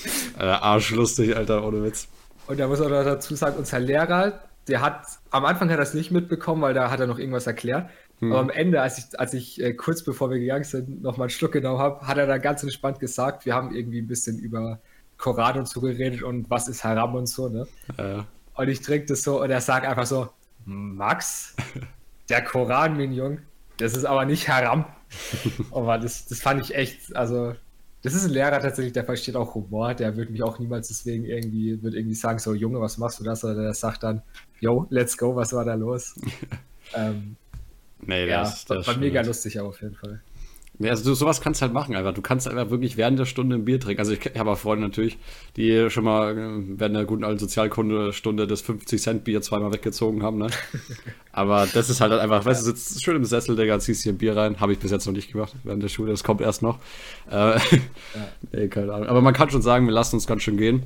äh, 0.38 0.44
arschlustig, 0.44 1.36
Alter, 1.36 1.64
ohne 1.66 1.82
Witz. 1.82 2.06
Und 2.46 2.60
da 2.60 2.68
muss 2.68 2.78
man 2.78 2.90
dazu 2.90 3.34
sagen, 3.34 3.56
unser 3.58 3.80
Lehrer, 3.80 4.40
der 4.68 4.82
hat, 4.82 5.02
am 5.32 5.44
Anfang 5.44 5.68
hat 5.68 5.78
er 5.78 5.82
es 5.82 5.94
nicht 5.94 6.12
mitbekommen, 6.12 6.62
weil 6.62 6.74
da 6.74 6.90
hat 6.90 7.00
er 7.00 7.08
noch 7.08 7.18
irgendwas 7.18 7.48
erklärt. 7.48 7.88
Hm. 8.20 8.32
Aber 8.32 8.40
am 8.40 8.50
Ende, 8.50 8.80
als 8.80 8.98
ich, 8.98 9.18
als 9.18 9.34
ich 9.34 9.60
äh, 9.60 9.74
kurz 9.74 10.02
bevor 10.02 10.30
wir 10.30 10.38
gegangen 10.38 10.64
sind, 10.64 11.02
nochmal 11.02 11.26
einen 11.26 11.30
Schluck 11.30 11.52
genommen 11.52 11.78
habe, 11.78 12.06
hat 12.06 12.18
er 12.18 12.26
da 12.26 12.38
ganz 12.38 12.62
entspannt 12.62 13.00
gesagt, 13.00 13.46
wir 13.46 13.54
haben 13.54 13.74
irgendwie 13.74 14.00
ein 14.00 14.06
bisschen 14.06 14.38
über 14.38 14.80
Koran 15.16 15.58
und 15.58 15.68
so 15.68 15.80
geredet 15.80 16.22
und 16.22 16.48
was 16.50 16.68
ist 16.68 16.84
Haram 16.84 17.14
und 17.14 17.26
so, 17.26 17.48
ne? 17.48 17.66
Ja. 17.98 18.26
Und 18.54 18.68
ich 18.68 18.80
trinke 18.80 19.06
das 19.06 19.22
so 19.22 19.42
und 19.42 19.50
er 19.50 19.60
sagt 19.60 19.86
einfach 19.86 20.06
so, 20.06 20.28
Max, 20.64 21.56
der 22.28 22.42
Koran, 22.42 22.96
mein 22.96 23.12
Jung, 23.12 23.38
das 23.78 23.96
ist 23.96 24.04
aber 24.04 24.24
nicht 24.24 24.48
Haram. 24.48 24.84
aber 25.70 25.98
das, 25.98 26.26
das 26.26 26.40
fand 26.40 26.62
ich 26.62 26.74
echt, 26.74 27.16
also 27.16 27.54
das 28.02 28.14
ist 28.14 28.24
ein 28.24 28.30
Lehrer 28.30 28.60
tatsächlich, 28.60 28.92
der 28.92 29.04
versteht 29.04 29.36
auch 29.36 29.54
Humor, 29.54 29.94
der 29.94 30.16
wird 30.16 30.30
mich 30.30 30.42
auch 30.42 30.58
niemals 30.58 30.88
deswegen 30.88 31.24
irgendwie, 31.24 31.82
wird 31.82 31.94
irgendwie 31.94 32.14
sagen, 32.14 32.38
so 32.38 32.54
Junge, 32.54 32.80
was 32.80 32.96
machst 32.96 33.20
du 33.20 33.24
das? 33.24 33.44
Oder 33.44 33.54
der 33.56 33.74
sagt 33.74 34.02
dann, 34.02 34.22
yo, 34.58 34.86
let's 34.90 35.18
go, 35.18 35.36
was 35.36 35.52
war 35.52 35.64
da 35.64 35.74
los? 35.74 36.14
ähm, 36.94 37.36
Nee, 38.10 38.26
das, 38.26 38.66
ja, 38.68 38.74
das 38.76 38.88
war 38.88 38.96
mega 38.96 39.20
lustig, 39.22 39.58
aber 39.60 39.68
auf 39.68 39.80
jeden 39.80 39.94
Fall. 39.94 40.20
Ja, 40.80 40.90
also 40.90 41.14
sowas 41.14 41.40
kannst 41.40 41.60
du 41.60 41.66
halt 41.66 41.74
machen 41.74 41.94
einfach. 41.94 42.12
Du 42.12 42.22
kannst 42.22 42.48
einfach 42.48 42.70
wirklich 42.70 42.96
während 42.96 43.18
der 43.18 43.26
Stunde 43.26 43.54
ein 43.54 43.66
Bier 43.66 43.78
trinken. 43.78 44.00
Also 44.00 44.12
ich 44.12 44.20
habe 44.36 44.50
auch 44.50 44.58
Freunde 44.58 44.84
natürlich, 44.84 45.18
die 45.56 45.90
schon 45.90 46.04
mal 46.04 46.36
äh, 46.36 46.62
während 46.78 46.96
der 46.96 47.04
guten 47.04 47.22
alten 47.22 47.38
Sozialkunde-Stunde 47.38 48.48
das 48.48 48.64
50-Cent-Bier 48.64 49.42
zweimal 49.42 49.72
weggezogen 49.72 50.24
haben, 50.24 50.38
ne? 50.38 50.48
Aber 51.32 51.68
das 51.72 51.88
ist 51.88 52.00
halt 52.00 52.12
einfach, 52.12 52.44
weißt 52.44 52.62
du, 52.62 52.64
sitzt 52.64 53.04
schön 53.04 53.14
im 53.14 53.24
Sessel, 53.24 53.54
Digga, 53.54 53.78
ziehst 53.78 54.02
hier 54.02 54.12
ein 54.12 54.18
Bier 54.18 54.36
rein. 54.36 54.58
Habe 54.58 54.72
ich 54.72 54.80
bis 54.80 54.90
jetzt 54.90 55.06
noch 55.06 55.12
nicht 55.12 55.30
gemacht 55.30 55.54
während 55.62 55.82
der 55.82 55.88
Schule, 55.88 56.10
das 56.10 56.24
kommt 56.24 56.40
erst 56.40 56.62
noch. 56.62 56.78
Äh, 57.30 57.34
ja. 57.34 57.58
nee, 58.52 58.68
keine 58.68 58.92
Ahnung. 58.92 59.06
Aber 59.06 59.20
man 59.20 59.34
kann 59.34 59.50
schon 59.50 59.62
sagen, 59.62 59.86
wir 59.86 59.92
lassen 59.92 60.16
uns 60.16 60.26
ganz 60.26 60.42
schön 60.42 60.56
gehen. 60.56 60.82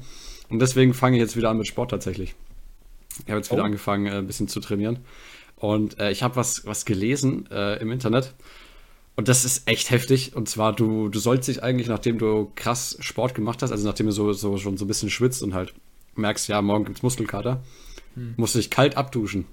Und 0.50 0.58
deswegen 0.58 0.92
fange 0.92 1.16
ich 1.16 1.22
jetzt 1.22 1.36
wieder 1.36 1.48
an 1.48 1.56
mit 1.56 1.68
Sport 1.68 1.92
tatsächlich. 1.92 2.34
Ich 3.20 3.30
habe 3.30 3.38
jetzt 3.38 3.50
wieder 3.50 3.62
oh. 3.62 3.66
angefangen, 3.66 4.06
äh, 4.06 4.18
ein 4.18 4.26
bisschen 4.26 4.48
zu 4.48 4.58
trainieren. 4.58 4.98
Und 5.64 5.98
äh, 5.98 6.10
ich 6.10 6.22
habe 6.22 6.36
was, 6.36 6.66
was 6.66 6.84
gelesen 6.84 7.48
äh, 7.50 7.80
im 7.80 7.90
Internet. 7.90 8.34
Und 9.16 9.28
das 9.28 9.46
ist 9.46 9.66
echt 9.66 9.90
heftig. 9.90 10.36
Und 10.36 10.46
zwar, 10.46 10.74
du, 10.74 11.08
du 11.08 11.18
sollst 11.18 11.48
dich 11.48 11.62
eigentlich, 11.62 11.88
nachdem 11.88 12.18
du 12.18 12.52
krass 12.54 12.98
Sport 13.00 13.34
gemacht 13.34 13.62
hast, 13.62 13.72
also 13.72 13.88
nachdem 13.88 14.04
du 14.04 14.12
so, 14.12 14.34
so 14.34 14.58
schon 14.58 14.76
so 14.76 14.84
ein 14.84 14.88
bisschen 14.88 15.08
schwitzt 15.08 15.42
und 15.42 15.54
halt 15.54 15.72
merkst, 16.16 16.48
ja, 16.48 16.60
morgen 16.60 16.84
gibt's 16.84 17.02
Muskelkater, 17.02 17.62
hm. 18.14 18.34
musst 18.36 18.54
du 18.54 18.58
dich 18.58 18.68
kalt 18.68 18.98
abduschen. 18.98 19.46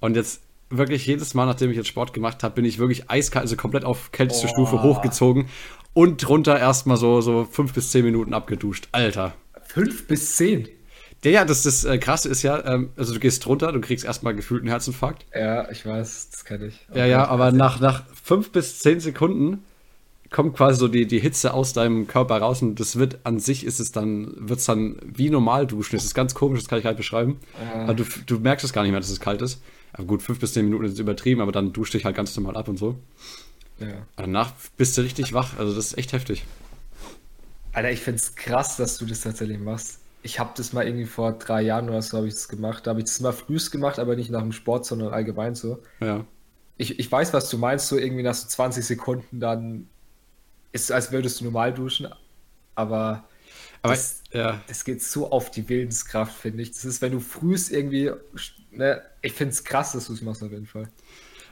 Und 0.00 0.16
jetzt 0.16 0.40
wirklich 0.70 1.04
jedes 1.04 1.34
Mal, 1.34 1.44
nachdem 1.44 1.70
ich 1.70 1.76
jetzt 1.76 1.88
Sport 1.88 2.14
gemacht 2.14 2.42
habe, 2.42 2.54
bin 2.54 2.64
ich 2.64 2.78
wirklich 2.78 3.10
eiskalt, 3.10 3.42
also 3.42 3.56
komplett 3.56 3.84
auf 3.84 4.12
kälteste 4.12 4.46
oh. 4.46 4.50
Stufe 4.50 4.82
hochgezogen 4.82 5.48
und 5.92 6.26
drunter 6.26 6.58
erstmal 6.58 6.96
so, 6.96 7.20
so 7.20 7.44
fünf 7.44 7.74
bis 7.74 7.90
zehn 7.90 8.06
Minuten 8.06 8.32
abgeduscht. 8.32 8.88
Alter. 8.92 9.34
Fünf 9.66 10.06
bis 10.06 10.36
zehn? 10.36 10.70
Ja, 11.24 11.30
ja, 11.30 11.44
das, 11.46 11.62
das 11.62 11.84
äh, 11.84 11.96
Krasse 11.96 12.28
ist 12.28 12.42
ja, 12.42 12.62
ähm, 12.66 12.90
also 12.96 13.14
du 13.14 13.18
gehst 13.18 13.46
runter, 13.46 13.72
du 13.72 13.80
kriegst 13.80 14.04
erstmal 14.04 14.34
gefühlt 14.34 14.60
einen 14.60 14.68
Herzinfarkt. 14.68 15.24
Ja, 15.34 15.70
ich 15.70 15.86
weiß, 15.86 16.28
das 16.30 16.44
kann 16.44 16.62
ich. 16.62 16.86
Ja, 16.94 17.06
ja, 17.06 17.26
aber 17.26 17.50
nach, 17.50 17.80
nach 17.80 18.02
fünf 18.22 18.52
bis 18.52 18.80
zehn 18.80 19.00
Sekunden 19.00 19.64
kommt 20.30 20.54
quasi 20.54 20.78
so 20.78 20.86
die, 20.86 21.06
die 21.06 21.20
Hitze 21.20 21.54
aus 21.54 21.72
deinem 21.72 22.06
Körper 22.08 22.36
raus 22.36 22.60
und 22.60 22.78
das 22.78 22.96
wird 22.96 23.20
an 23.24 23.38
sich 23.38 23.64
ist 23.64 23.80
es 23.80 23.90
dann, 23.90 24.34
wird 24.36 24.58
es 24.58 24.66
dann 24.66 24.96
wie 25.02 25.30
normal 25.30 25.66
duschen. 25.66 25.96
Das 25.96 26.04
ist 26.04 26.14
ganz 26.14 26.34
komisch, 26.34 26.60
das 26.60 26.68
kann 26.68 26.78
ich 26.78 26.84
halt 26.84 26.98
beschreiben. 26.98 27.40
Ja. 27.72 27.84
Aber 27.84 27.94
du, 27.94 28.04
du 28.26 28.38
merkst 28.38 28.64
es 28.64 28.74
gar 28.74 28.82
nicht 28.82 28.90
mehr, 28.90 29.00
dass 29.00 29.10
es 29.10 29.20
kalt 29.20 29.40
ist. 29.40 29.62
Aber 29.94 30.04
gut, 30.04 30.22
fünf 30.22 30.40
bis 30.40 30.52
zehn 30.52 30.66
Minuten 30.66 30.84
ist 30.84 30.98
übertrieben, 30.98 31.40
aber 31.40 31.52
dann 31.52 31.72
duscht 31.72 31.94
dich 31.94 32.04
halt 32.04 32.16
ganz 32.16 32.36
normal 32.36 32.56
ab 32.56 32.68
und 32.68 32.78
so. 32.78 32.98
Ja. 33.80 33.88
danach 34.14 34.52
bist 34.76 34.96
du 34.96 35.00
richtig 35.00 35.32
wach, 35.32 35.58
also 35.58 35.74
das 35.74 35.86
ist 35.86 35.98
echt 35.98 36.12
heftig. 36.12 36.44
Alter, 37.72 37.90
ich 37.90 37.98
find's 37.98 38.36
krass, 38.36 38.76
dass 38.76 38.98
du 38.98 39.06
das 39.06 39.22
tatsächlich 39.22 39.58
machst 39.58 39.98
ich 40.24 40.40
habe 40.40 40.52
das 40.56 40.72
mal 40.72 40.86
irgendwie 40.86 41.04
vor 41.04 41.32
drei 41.32 41.60
Jahren 41.60 41.90
oder 41.90 42.00
so 42.00 42.16
habe 42.16 42.26
ich 42.26 42.32
das 42.32 42.48
gemacht. 42.48 42.86
Da 42.86 42.92
habe 42.92 43.00
ich 43.00 43.06
das 43.06 43.20
mal 43.20 43.32
frühst 43.32 43.70
gemacht, 43.70 43.98
aber 43.98 44.16
nicht 44.16 44.30
nach 44.30 44.40
dem 44.40 44.52
Sport, 44.52 44.86
sondern 44.86 45.12
allgemein 45.12 45.54
so. 45.54 45.82
Ja. 46.00 46.24
Ich, 46.78 46.98
ich 46.98 47.12
weiß, 47.12 47.34
was 47.34 47.50
du 47.50 47.58
meinst, 47.58 47.88
so 47.88 47.98
irgendwie 47.98 48.22
nach 48.22 48.34
so 48.34 48.48
20 48.48 48.84
Sekunden 48.84 49.38
dann 49.38 49.86
ist 50.72 50.84
es, 50.84 50.90
als 50.90 51.12
würdest 51.12 51.40
du 51.40 51.44
normal 51.44 51.74
duschen, 51.74 52.08
aber, 52.74 53.28
aber 53.82 53.92
das, 53.92 54.22
ja. 54.32 54.60
das 54.66 54.84
geht 54.84 55.02
so 55.02 55.30
auf 55.30 55.50
die 55.50 55.68
Willenskraft, 55.68 56.34
finde 56.34 56.62
ich. 56.62 56.72
Das 56.72 56.86
ist, 56.86 57.02
wenn 57.02 57.12
du 57.12 57.20
frühst 57.20 57.70
irgendwie, 57.70 58.10
ne, 58.70 59.02
ich 59.20 59.34
finde 59.34 59.52
es 59.52 59.62
krass, 59.62 59.92
dass 59.92 60.06
du 60.06 60.14
es 60.14 60.22
machst 60.22 60.42
auf 60.42 60.50
jeden 60.50 60.66
Fall. 60.66 60.88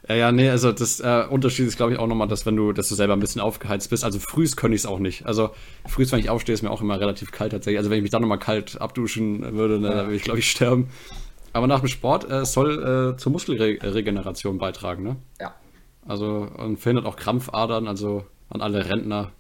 Ja, 0.09 0.17
ja, 0.17 0.33
nee, 0.33 0.49
also 0.49 0.73
das 0.73 0.99
äh, 0.99 1.25
Unterschied 1.31 1.67
ist, 1.67 1.77
glaube 1.77 1.93
ich, 1.93 1.99
auch 1.99 2.09
nochmal, 2.09 2.27
dass 2.27 2.45
wenn 2.45 2.57
du, 2.57 2.73
dass 2.73 2.89
du 2.89 2.97
selber 2.97 3.13
ein 3.13 3.21
bisschen 3.21 3.41
aufgeheizt 3.41 3.91
bist. 3.91 4.05
Also 4.05 4.19
frühst 4.19 4.57
könnte 4.57 4.75
ich 4.75 4.83
es 4.83 4.87
auch 4.87 4.99
nicht. 4.99 5.27
Also 5.27 5.51
frühst, 5.87 6.11
wenn 6.11 6.19
ich 6.19 6.29
aufstehe, 6.29 6.55
ist 6.55 6.63
mir 6.63 6.71
auch 6.71 6.81
immer 6.81 6.99
relativ 6.99 7.31
kalt 7.31 7.53
tatsächlich. 7.53 7.79
Also 7.79 7.91
wenn 7.91 7.99
ich 7.99 8.03
mich 8.03 8.11
dann 8.11 8.23
nochmal 8.23 8.41
kalt 8.41 8.81
abduschen 8.81 9.55
würde, 9.55 9.79
ne, 9.79 9.89
ja. 9.89 9.95
dann 9.95 10.07
würde 10.07 10.17
ich, 10.17 10.25
glaube 10.25 10.41
ich, 10.41 10.51
sterben. 10.51 10.89
Aber 11.53 11.67
nach 11.67 11.81
dem 11.81 11.89
Sport 11.89 12.29
äh, 12.29 12.45
soll 12.45 13.15
äh, 13.15 13.17
zur 13.17 13.31
Muskelregeneration 13.31 14.59
beitragen, 14.59 15.03
ne? 15.05 15.17
Ja. 15.41 15.55
Also 16.07 16.49
und 16.57 16.79
verhindert 16.79 17.07
auch 17.07 17.17
Krampfadern, 17.17 17.87
also 17.87 18.25
an 18.49 18.61
alle 18.61 18.89
Rentner. 18.89 19.31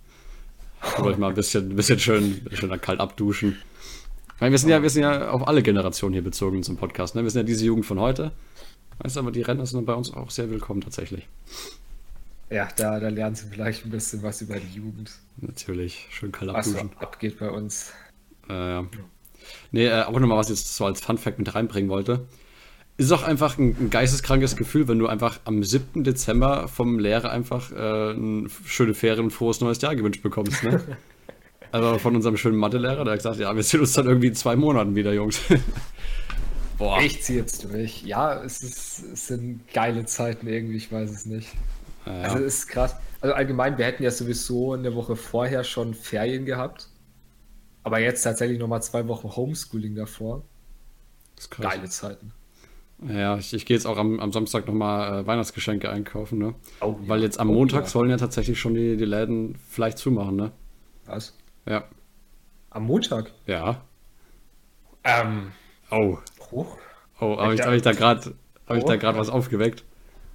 Wollte 0.99 1.13
ich 1.13 1.19
mal 1.19 1.29
ein 1.29 1.35
bisschen, 1.35 1.71
ein 1.71 1.77
bisschen 1.77 1.99
schön, 1.99 2.47
schön 2.53 2.81
kalt 2.81 3.01
abduschen. 3.01 3.57
Ich 4.35 4.41
meine, 4.41 4.53
wir 4.53 4.59
sind 4.59 4.71
ja, 4.71 4.83
wir 4.83 4.91
sind 4.91 5.03
ja 5.03 5.31
auf 5.31 5.47
alle 5.47 5.63
Generationen 5.63 6.13
hier 6.13 6.23
bezogen 6.23 6.63
zum 6.63 6.77
Podcast, 6.77 7.15
ne? 7.15 7.23
Wir 7.23 7.31
sind 7.31 7.41
ja 7.41 7.47
diese 7.47 7.65
Jugend 7.65 7.87
von 7.87 7.99
heute. 7.99 8.33
Weißt 8.99 9.17
du, 9.17 9.21
aber 9.21 9.33
die 9.33 9.43
Rentner 9.43 9.67
sind 9.67 9.85
bei 9.85 9.95
uns 9.95 10.13
auch 10.13 10.31
sehr 10.31 10.51
willkommen 10.51 10.81
tatsächlich. 10.81 11.29
Ja, 12.51 12.69
da, 12.77 13.01
da 13.01 13.09
lernen 13.09 13.35
sie 13.35 13.47
vielleicht 13.51 13.87
ein 13.87 13.91
bisschen 13.91 14.23
was 14.23 14.43
über 14.43 14.57
die 14.57 14.75
Jugend. 14.75 15.11
Natürlich, 15.39 16.07
schön 16.11 16.33
kalt 16.33 16.53
Was 16.53 16.67
so 16.67 16.79
abgeht 16.99 17.39
bei 17.39 17.51
uns. 17.51 17.93
Äh, 18.49 18.53
ja. 18.53 18.87
Nee, 19.71 19.87
äh, 19.87 20.03
auch 20.03 20.19
nochmal, 20.21 20.39
was 20.39 20.51
ich 20.51 20.59
jetzt 20.59 20.77
so 20.77 20.85
als 20.85 21.01
Fun-Fact 21.01 21.39
mit 21.39 21.55
reinbringen 21.55 21.91
wollte. 21.91 22.27
Ist 22.99 23.11
auch 23.11 23.23
einfach 23.23 23.57
ein, 23.59 23.75
ein, 23.81 23.91
geisteskrankes 23.91 24.57
Gefühl, 24.57 24.87
wenn 24.87 24.99
du 24.99 25.07
einfach 25.07 25.41
am 25.45 25.65
7. 25.65 26.05
Dezember 26.05 26.69
vom 26.69 26.99
Lehrer 26.99 27.31
einfach 27.31 27.73
äh, 27.73 28.13
ein 28.13 28.51
schöne 28.67 28.93
Ferien 28.93 29.25
und 29.25 29.31
frohes 29.31 29.61
neues 29.61 29.81
Jahr 29.81 29.97
gewünscht 29.97 30.23
bekommst, 30.23 30.63
ne? 30.63 30.81
also 31.73 31.99
von 31.99 32.15
unserem 32.15 32.37
schönen 32.37 32.59
Mathelehrer, 32.59 33.05
der 33.05 33.15
hat 33.15 33.21
gesagt, 33.21 33.39
ja, 33.39 33.57
wir 33.57 33.63
sehen 33.63 33.81
uns 33.81 33.95
dann 33.95 34.07
irgendwie 34.07 34.29
in 34.29 34.35
zwei 34.35 34.57
Monaten 34.57 34.95
wieder, 34.95 35.15
Jungs. 35.15 35.41
Boah. 36.83 37.01
Ich 37.01 37.23
ziehe 37.23 37.39
jetzt 37.39 37.63
durch. 37.63 38.03
Ja, 38.03 38.43
es, 38.43 38.61
ist, 38.61 39.05
es 39.13 39.29
sind 39.29 39.73
geile 39.73 40.05
Zeiten 40.05 40.49
irgendwie, 40.49 40.79
ich 40.79 40.91
weiß 40.91 41.13
es 41.13 41.27
nicht. 41.27 41.49
Ja. 42.07 42.23
Also 42.23 42.39
es 42.39 42.57
ist 42.57 42.69
krass. 42.69 42.97
Also 43.21 43.37
allgemein, 43.37 43.79
wir 43.79 43.85
hätten 43.85 44.03
ja 44.03 44.11
sowieso 44.11 44.73
eine 44.73 44.93
Woche 44.97 45.15
vorher 45.15 45.63
schon 45.63 45.95
Ferien 45.95 46.45
gehabt. 46.45 46.89
Aber 47.85 48.01
jetzt 48.01 48.23
tatsächlich 48.23 48.59
nochmal 48.59 48.83
zwei 48.83 49.07
Wochen 49.07 49.29
Homeschooling 49.29 49.95
davor. 49.95 50.43
Geile 51.51 51.89
Zeiten. 51.89 52.33
Ja, 53.07 53.37
ich, 53.37 53.55
ich 53.55 53.65
gehe 53.65 53.77
jetzt 53.77 53.87
auch 53.87 53.97
am, 53.97 54.19
am 54.19 54.33
Samstag 54.33 54.67
nochmal 54.67 55.21
äh, 55.21 55.27
Weihnachtsgeschenke 55.27 55.89
einkaufen, 55.89 56.39
ne? 56.39 56.55
Oh, 56.81 56.97
Weil 57.07 57.23
jetzt 57.23 57.39
am 57.39 57.51
oh, 57.51 57.55
Montag 57.55 57.83
ja. 57.83 57.89
sollen 57.91 58.11
ja 58.11 58.17
tatsächlich 58.17 58.59
schon 58.59 58.75
die, 58.75 58.97
die 58.97 59.05
Läden 59.05 59.57
vielleicht 59.69 59.99
zumachen, 59.99 60.35
ne? 60.35 60.51
Was? 61.07 61.39
Ja. 61.65 61.85
Am 62.71 62.87
Montag? 62.87 63.31
Ja. 63.47 63.83
Ähm. 65.05 65.53
Oh. 65.93 66.19
Oh, 66.53 66.67
oh 67.21 67.39
habe 67.39 67.55
ich, 67.55 67.63
hab 67.63 67.73
ich 67.73 67.83
da 67.83 67.93
gerade 67.93 68.35
oh. 68.69 68.75
ich 68.75 68.85
da 68.85 68.97
gerade 68.97 69.19
was 69.19 69.29
aufgeweckt? 69.29 69.85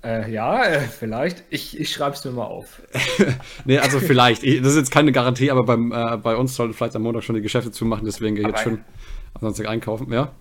Äh, 0.03 0.31
ja, 0.31 0.63
äh, 0.63 0.81
vielleicht. 0.81 1.43
Ich, 1.49 1.79
ich 1.79 1.91
schreibe 1.91 2.15
es 2.15 2.23
mir 2.23 2.31
mal 2.31 2.45
auf. 2.45 2.81
nee, 3.65 3.77
also 3.77 3.99
vielleicht. 3.99 4.43
Ich, 4.43 4.61
das 4.61 4.71
ist 4.71 4.77
jetzt 4.77 4.91
keine 4.91 5.11
Garantie, 5.11 5.49
aber 5.51 5.63
beim, 5.63 5.91
äh, 5.91 6.17
bei 6.17 6.35
uns 6.35 6.55
sollten 6.55 6.73
vielleicht 6.73 6.95
am 6.95 7.03
Montag 7.03 7.23
schon 7.23 7.35
die 7.35 7.41
Geschäfte 7.41 7.71
zumachen, 7.71 8.05
deswegen 8.05 8.35
gehe 8.35 8.43
ich 8.43 8.49
jetzt 8.49 8.63
schon 8.63 8.79
am 9.33 9.41
Samstag 9.41 9.67
einkaufen, 9.67 10.11
ja? 10.11 10.31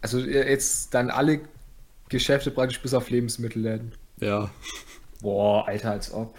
Also 0.00 0.18
jetzt 0.18 0.92
dann 0.94 1.10
alle 1.10 1.40
Geschäfte 2.08 2.50
praktisch 2.50 2.80
bis 2.80 2.94
auf 2.94 3.10
Lebensmittelläden. 3.10 3.92
Ja. 4.20 4.50
Boah, 5.20 5.66
Alter, 5.66 5.92
als 5.92 6.12
ob. 6.12 6.36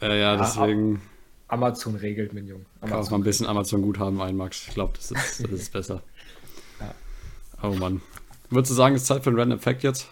Ja, 0.00 0.14
ja, 0.14 0.36
deswegen. 0.36 1.00
Amazon 1.48 1.96
regelt, 1.96 2.32
mein 2.32 2.46
Junge. 2.46 2.64
Amazon 2.80 3.02
Kann 3.02 3.10
man 3.10 3.20
ein 3.20 3.24
bisschen 3.24 3.46
Amazon-Guthaben 3.46 4.20
ein, 4.20 4.36
Max. 4.36 4.66
Ich 4.68 4.74
glaube, 4.74 4.94
das 4.96 5.10
ist, 5.10 5.44
das 5.44 5.50
ist 5.50 5.72
besser. 5.72 6.02
Oh 7.62 7.68
Mann. 7.70 8.02
Würdest 8.50 8.70
du 8.70 8.74
sagen, 8.74 8.94
es 8.94 9.02
ist 9.02 9.08
Zeit 9.08 9.24
für 9.24 9.30
einen 9.30 9.38
Random 9.38 9.58
Fact 9.58 9.82
jetzt? 9.82 10.06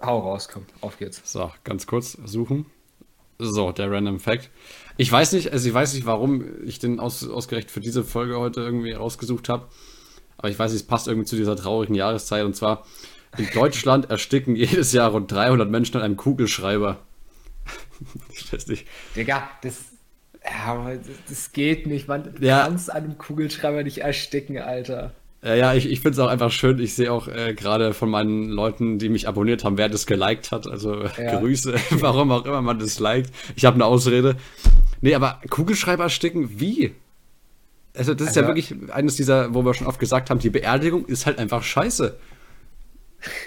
Hau 0.00 0.18
raus, 0.18 0.48
komm, 0.52 0.66
auf 0.80 0.98
geht's. 0.98 1.20
So, 1.24 1.52
ganz 1.64 1.86
kurz 1.86 2.18
suchen. 2.24 2.66
So, 3.38 3.72
der 3.72 3.90
Random 3.90 4.20
Fact. 4.20 4.50
Ich 4.96 5.10
weiß 5.10 5.32
nicht, 5.32 5.52
also 5.52 5.68
ich 5.68 5.74
weiß 5.74 5.94
nicht, 5.94 6.06
warum 6.06 6.44
ich 6.64 6.78
den 6.78 7.00
aus, 7.00 7.28
ausgerechnet 7.28 7.70
für 7.70 7.80
diese 7.80 8.04
Folge 8.04 8.38
heute 8.38 8.60
irgendwie 8.60 8.92
rausgesucht 8.92 9.48
habe. 9.48 9.68
Aber 10.38 10.48
ich 10.48 10.58
weiß 10.58 10.72
nicht, 10.72 10.82
es 10.82 10.86
passt 10.86 11.08
irgendwie 11.08 11.26
zu 11.26 11.36
dieser 11.36 11.56
traurigen 11.56 11.94
Jahreszeit. 11.94 12.44
Und 12.44 12.54
zwar, 12.56 12.84
in 13.38 13.48
Deutschland 13.52 14.10
ersticken 14.10 14.56
jedes 14.56 14.92
Jahr 14.92 15.10
rund 15.10 15.30
300 15.30 15.68
Menschen 15.70 15.96
an 15.96 16.02
einem 16.02 16.16
Kugelschreiber. 16.16 16.98
ich 18.32 18.52
weiß 18.52 18.66
nicht. 18.68 18.86
Digga, 19.16 19.48
das, 19.62 19.76
ja, 20.44 20.92
das 21.28 21.52
geht 21.52 21.86
nicht. 21.86 22.08
Man 22.08 22.34
ja. 22.40 22.64
kannst 22.64 22.90
an 22.90 23.04
einem 23.04 23.18
Kugelschreiber 23.18 23.82
nicht 23.82 23.98
ersticken, 23.98 24.58
Alter. 24.58 25.12
Äh, 25.42 25.58
ja, 25.58 25.74
ich, 25.74 25.90
ich 25.90 26.00
finde 26.00 26.14
es 26.14 26.18
auch 26.20 26.28
einfach 26.28 26.50
schön. 26.50 26.78
Ich 26.78 26.94
sehe 26.94 27.12
auch 27.12 27.26
äh, 27.26 27.54
gerade 27.54 27.94
von 27.94 28.08
meinen 28.08 28.48
Leuten, 28.48 28.98
die 28.98 29.08
mich 29.08 29.26
abonniert 29.26 29.64
haben, 29.64 29.76
wer 29.76 29.88
das 29.88 30.06
geliked 30.06 30.52
hat. 30.52 30.66
Also 30.66 31.04
ja. 31.04 31.38
Grüße, 31.38 31.74
warum 31.90 32.30
auch 32.30 32.44
immer 32.44 32.62
man 32.62 32.78
das 32.78 33.00
liked. 33.00 33.32
Ich 33.56 33.64
habe 33.64 33.74
eine 33.74 33.84
Ausrede. 33.84 34.36
Nee, 35.00 35.14
aber 35.14 35.40
Kugelschreiber 35.50 36.08
sticken, 36.08 36.60
wie? 36.60 36.94
Also, 37.94 38.14
das 38.14 38.28
ist 38.28 38.36
ja 38.36 38.46
wirklich 38.46 38.74
eines 38.90 39.16
dieser, 39.16 39.52
wo 39.52 39.64
wir 39.64 39.74
schon 39.74 39.86
oft 39.86 39.98
gesagt 39.98 40.30
haben, 40.30 40.38
die 40.38 40.48
Beerdigung 40.48 41.04
ist 41.06 41.26
halt 41.26 41.38
einfach 41.38 41.62
scheiße. 41.62 42.16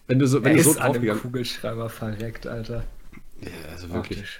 Wenn 0.08 0.20
du 0.20 0.28
so, 0.28 0.44
wenn 0.44 0.56
du 0.56 0.64
so 0.64 0.78
an 0.80 0.96
einem 0.96 1.20
Kugelschreiber 1.20 1.90
verreckt, 1.90 2.46
Alter. 2.46 2.84
Ja, 3.42 3.50
also 3.72 3.90
wirklich. 3.90 4.40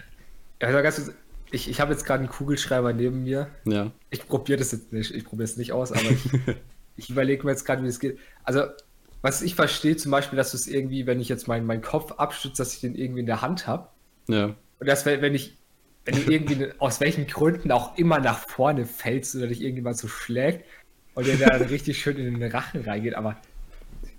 Ja, 0.62 0.68
also 0.68 0.84
ganz, 0.84 1.12
ich, 1.52 1.70
ich 1.70 1.80
habe 1.80 1.92
jetzt 1.92 2.06
gerade 2.06 2.20
einen 2.20 2.30
Kugelschreiber 2.30 2.94
neben 2.94 3.24
mir. 3.24 3.48
Ja. 3.66 3.92
Ich 4.12 4.28
probiere 4.28 4.60
das 4.60 4.72
jetzt 4.74 4.94
nicht. 4.94 5.12
Ich 5.12 5.26
probiere 5.26 5.46
es 5.46 5.58
nicht 5.58 5.72
aus, 5.72 5.92
aber 5.92 6.02
ich, 6.04 6.30
ich 6.98 7.10
überlege 7.10 7.44
mir 7.46 7.52
jetzt 7.52 7.66
gerade, 7.66 7.84
wie 7.84 7.88
es 7.88 8.00
geht. 8.00 8.18
Also, 8.44 8.64
was 9.22 9.42
ich 9.42 9.56
verstehe, 9.56 9.98
zum 9.98 10.12
Beispiel, 10.12 10.38
dass 10.38 10.52
du 10.52 10.58
es 10.58 10.68
irgendwie, 10.68 11.08
wenn 11.08 11.20
ich 11.20 11.30
jetzt 11.30 11.48
meinen 11.48 11.66
mein 11.66 11.82
Kopf 11.82 12.14
abstütze, 12.14 12.58
dass 12.58 12.74
ich 12.74 12.82
den 12.82 12.96
irgendwie 12.96 13.22
in 13.22 13.26
der 13.26 13.42
Hand 13.42 13.68
habe. 13.68 13.88
Ja. 14.28 14.56
Und 14.80 14.88
dass, 14.88 15.06
wenn 15.06 15.34
ich, 15.34 15.58
wenn 16.06 16.16
du 16.16 16.32
irgendwie 16.32 16.68
aus 16.80 17.00
welchen 17.00 17.28
Gründen 17.28 17.72
auch 17.72 17.98
immer 17.98 18.20
nach 18.20 18.48
vorne 18.48 18.86
fällst 18.86 19.36
oder 19.36 19.48
dich 19.48 19.62
irgendjemand 19.62 19.98
so 19.98 20.08
schlägt 20.08 20.66
und 21.16 21.28
der 21.28 21.38
dann 21.38 21.62
richtig 21.70 22.00
schön 22.00 22.18
in 22.18 22.40
den 22.40 22.52
Rachen 22.52 22.82
reingeht, 22.82 23.16
aber 23.16 23.38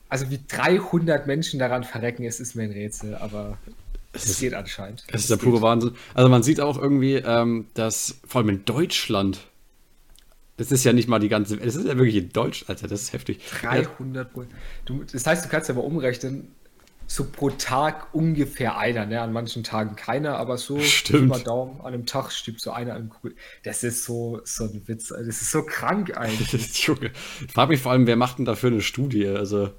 also 0.09 0.31
wie 0.31 0.41
300 0.47 1.27
Menschen 1.27 1.59
daran 1.59 1.85
verrecken, 1.85 2.25
es 2.25 2.41
ist 2.41 2.55
mir 2.55 2.65
ein 2.65 2.73
Rätsel, 2.73 3.17
aber 3.17 3.59
Es 4.13 4.39
geht 4.39 4.55
anscheinend. 4.55 5.05
Es 5.09 5.23
ist 5.23 5.31
der 5.31 5.37
pure 5.37 5.63
Wahnsinn. 5.63 5.93
Also 6.15 6.29
man 6.29 6.43
sieht 6.43 6.61
auch 6.61 6.79
irgendwie, 6.81 7.17
ähm, 7.17 7.67
dass 7.75 8.19
vor 8.27 8.41
allem 8.41 8.51
in 8.51 8.65
Deutschland, 8.65 9.41
das 10.57 10.73
ist 10.73 10.85
ja 10.85 10.93
nicht 10.93 11.09
mal 11.09 11.19
die 11.19 11.29
ganze, 11.29 11.57
es 11.61 11.77
ist 11.77 11.87
ja 11.87 11.97
wirklich 11.97 12.17
in 12.17 12.31
Deutsch, 12.31 12.65
Alter, 12.69 12.89
das 12.89 13.03
ist 13.03 13.13
heftig. 13.13 13.41
300 13.61 14.29
du, 14.87 15.05
Das 15.05 15.27
heißt, 15.27 15.45
du 15.45 15.49
kannst 15.49 15.69
ja 15.69 15.75
mal 15.75 15.83
umrechnen, 15.83 16.49
so 17.09 17.25
pro 17.25 17.51
Tag 17.51 18.15
ungefähr 18.15 18.77
einer, 18.79 19.07
ne? 19.07 19.21
An 19.21 19.33
manchen 19.33 19.63
Tagen 19.63 19.97
keiner, 19.97 20.39
aber 20.39 20.59
so 20.59 20.79
Stimmt. 20.81 21.25
über 21.25 21.39
Daumen 21.39 21.81
an 21.81 21.95
einem 21.95 22.07
Tag 22.07 22.33
stirbt 22.33 22.61
so 22.61 22.73
einer 22.73 22.97
im 22.97 23.11
Kugel. 23.11 23.37
Das 23.63 23.85
ist 23.85 24.05
so, 24.05 24.41
so 24.45 24.65
ein 24.65 24.83
Witz, 24.87 25.09
das 25.09 25.21
ist 25.27 25.51
so 25.51 25.63
krank 25.63 26.17
eigentlich. 26.17 26.83
Junge. 26.87 27.13
Ich 27.47 27.53
frage 27.53 27.71
mich 27.71 27.81
vor 27.81 27.93
allem, 27.93 28.07
wer 28.07 28.17
macht 28.17 28.39
denn 28.39 28.45
dafür 28.45 28.71
eine 28.71 28.81
Studie? 28.81 29.29
Also, 29.29 29.71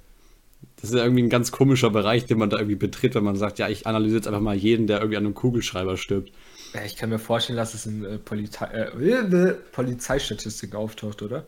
das 0.77 0.91
ist 0.91 0.95
ja 0.95 1.03
irgendwie 1.03 1.23
ein 1.23 1.29
ganz 1.29 1.51
komischer 1.51 1.89
Bereich, 1.89 2.25
den 2.25 2.37
man 2.37 2.49
da 2.49 2.57
irgendwie 2.57 2.75
betritt, 2.75 3.15
wenn 3.15 3.23
man 3.23 3.35
sagt, 3.35 3.59
ja, 3.59 3.67
ich 3.67 3.87
analysiere 3.87 4.19
jetzt 4.19 4.27
einfach 4.27 4.41
mal 4.41 4.55
jeden, 4.55 4.87
der 4.87 4.99
irgendwie 4.99 5.17
an 5.17 5.25
einem 5.25 5.33
Kugelschreiber 5.33 5.97
stirbt. 5.97 6.31
Ja, 6.73 6.83
ich 6.83 6.95
kann 6.95 7.09
mir 7.09 7.19
vorstellen, 7.19 7.57
dass 7.57 7.73
es 7.73 7.85
in 7.85 8.03
äh, 8.03 8.17
Polizei, 8.17 8.65
äh, 8.65 9.53
Polizeistatistik 9.71 10.75
auftaucht, 10.75 11.21
oder? 11.21 11.45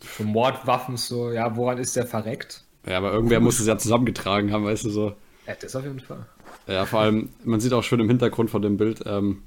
Für 0.00 0.24
Mordwaffen 0.24 0.96
so, 0.96 1.30
ja, 1.30 1.56
woran 1.56 1.78
ist 1.78 1.96
der 1.96 2.06
verreckt? 2.06 2.64
Ja, 2.86 2.98
aber 2.98 3.12
irgendwer 3.12 3.40
muss 3.40 3.60
es 3.60 3.66
ja 3.66 3.76
zusammengetragen 3.76 4.52
haben, 4.52 4.64
weißt 4.64 4.84
du 4.84 4.90
so. 4.90 5.14
Ja, 5.46 5.54
das 5.60 5.76
auf 5.76 5.84
jeden 5.84 6.00
Fall. 6.00 6.26
Ja, 6.66 6.86
vor 6.86 7.00
allem, 7.00 7.30
man 7.44 7.60
sieht 7.60 7.72
auch 7.72 7.82
schön 7.82 8.00
im 8.00 8.08
Hintergrund 8.08 8.50
von 8.50 8.62
dem 8.62 8.76
Bild, 8.76 9.02
ähm, 9.06 9.42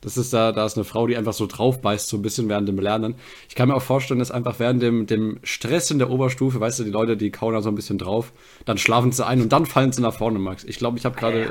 das 0.00 0.16
ist 0.16 0.32
da, 0.32 0.52
da 0.52 0.66
ist 0.66 0.76
eine 0.76 0.84
Frau, 0.84 1.06
die 1.06 1.16
einfach 1.16 1.32
so 1.32 1.46
drauf 1.46 1.80
beißt, 1.80 2.08
so 2.08 2.16
ein 2.16 2.22
bisschen 2.22 2.48
während 2.48 2.68
dem 2.68 2.78
Lernen. 2.78 3.14
Ich 3.48 3.54
kann 3.54 3.68
mir 3.68 3.74
auch 3.74 3.82
vorstellen, 3.82 4.20
dass 4.20 4.30
einfach 4.30 4.58
während 4.58 4.82
dem, 4.82 5.06
dem 5.06 5.40
Stress 5.42 5.90
in 5.90 5.98
der 5.98 6.10
Oberstufe, 6.10 6.60
weißt 6.60 6.78
du, 6.78 6.84
die 6.84 6.90
Leute, 6.90 7.16
die 7.16 7.30
kauen 7.30 7.54
da 7.54 7.62
so 7.62 7.70
ein 7.70 7.74
bisschen 7.74 7.98
drauf, 7.98 8.32
dann 8.66 8.78
schlafen 8.78 9.10
sie 9.10 9.26
ein 9.26 9.40
und 9.40 9.52
dann 9.52 9.66
fallen 9.66 9.92
sie 9.92 10.02
nach 10.02 10.14
vorne, 10.14 10.38
Max. 10.38 10.64
Ich 10.64 10.78
glaube, 10.78 10.98
ich 10.98 11.04
habe 11.04 11.16
gerade. 11.16 11.50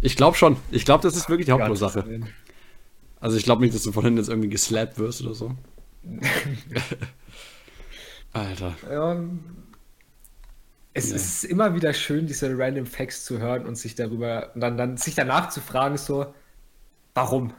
Ich 0.00 0.16
glaube 0.16 0.36
schon. 0.36 0.56
Ich 0.70 0.84
glaube, 0.84 1.02
das 1.02 1.16
ist 1.16 1.28
wirklich 1.28 1.46
die 1.46 1.52
Hauptursache. 1.52 2.20
Also 3.20 3.36
ich 3.36 3.44
glaube 3.44 3.62
nicht, 3.62 3.74
dass 3.74 3.82
du 3.82 3.92
von 3.92 4.04
hinten 4.04 4.18
jetzt 4.18 4.28
irgendwie 4.28 4.50
geslappt 4.50 4.98
wirst 4.98 5.22
oder 5.22 5.34
so. 5.34 5.52
Alter. 8.32 8.74
Ja, 8.90 9.16
es 10.92 11.10
ja. 11.10 11.16
ist 11.16 11.44
immer 11.44 11.74
wieder 11.74 11.92
schön, 11.92 12.26
diese 12.26 12.56
random 12.56 12.86
Facts 12.86 13.24
zu 13.24 13.38
hören 13.38 13.66
und 13.66 13.76
sich 13.76 13.94
darüber 13.94 14.50
und 14.54 14.60
dann, 14.60 14.76
dann 14.76 14.96
sich 14.96 15.14
danach 15.14 15.48
zu 15.48 15.60
fragen, 15.60 15.96
so, 15.96 16.26
warum? 17.14 17.52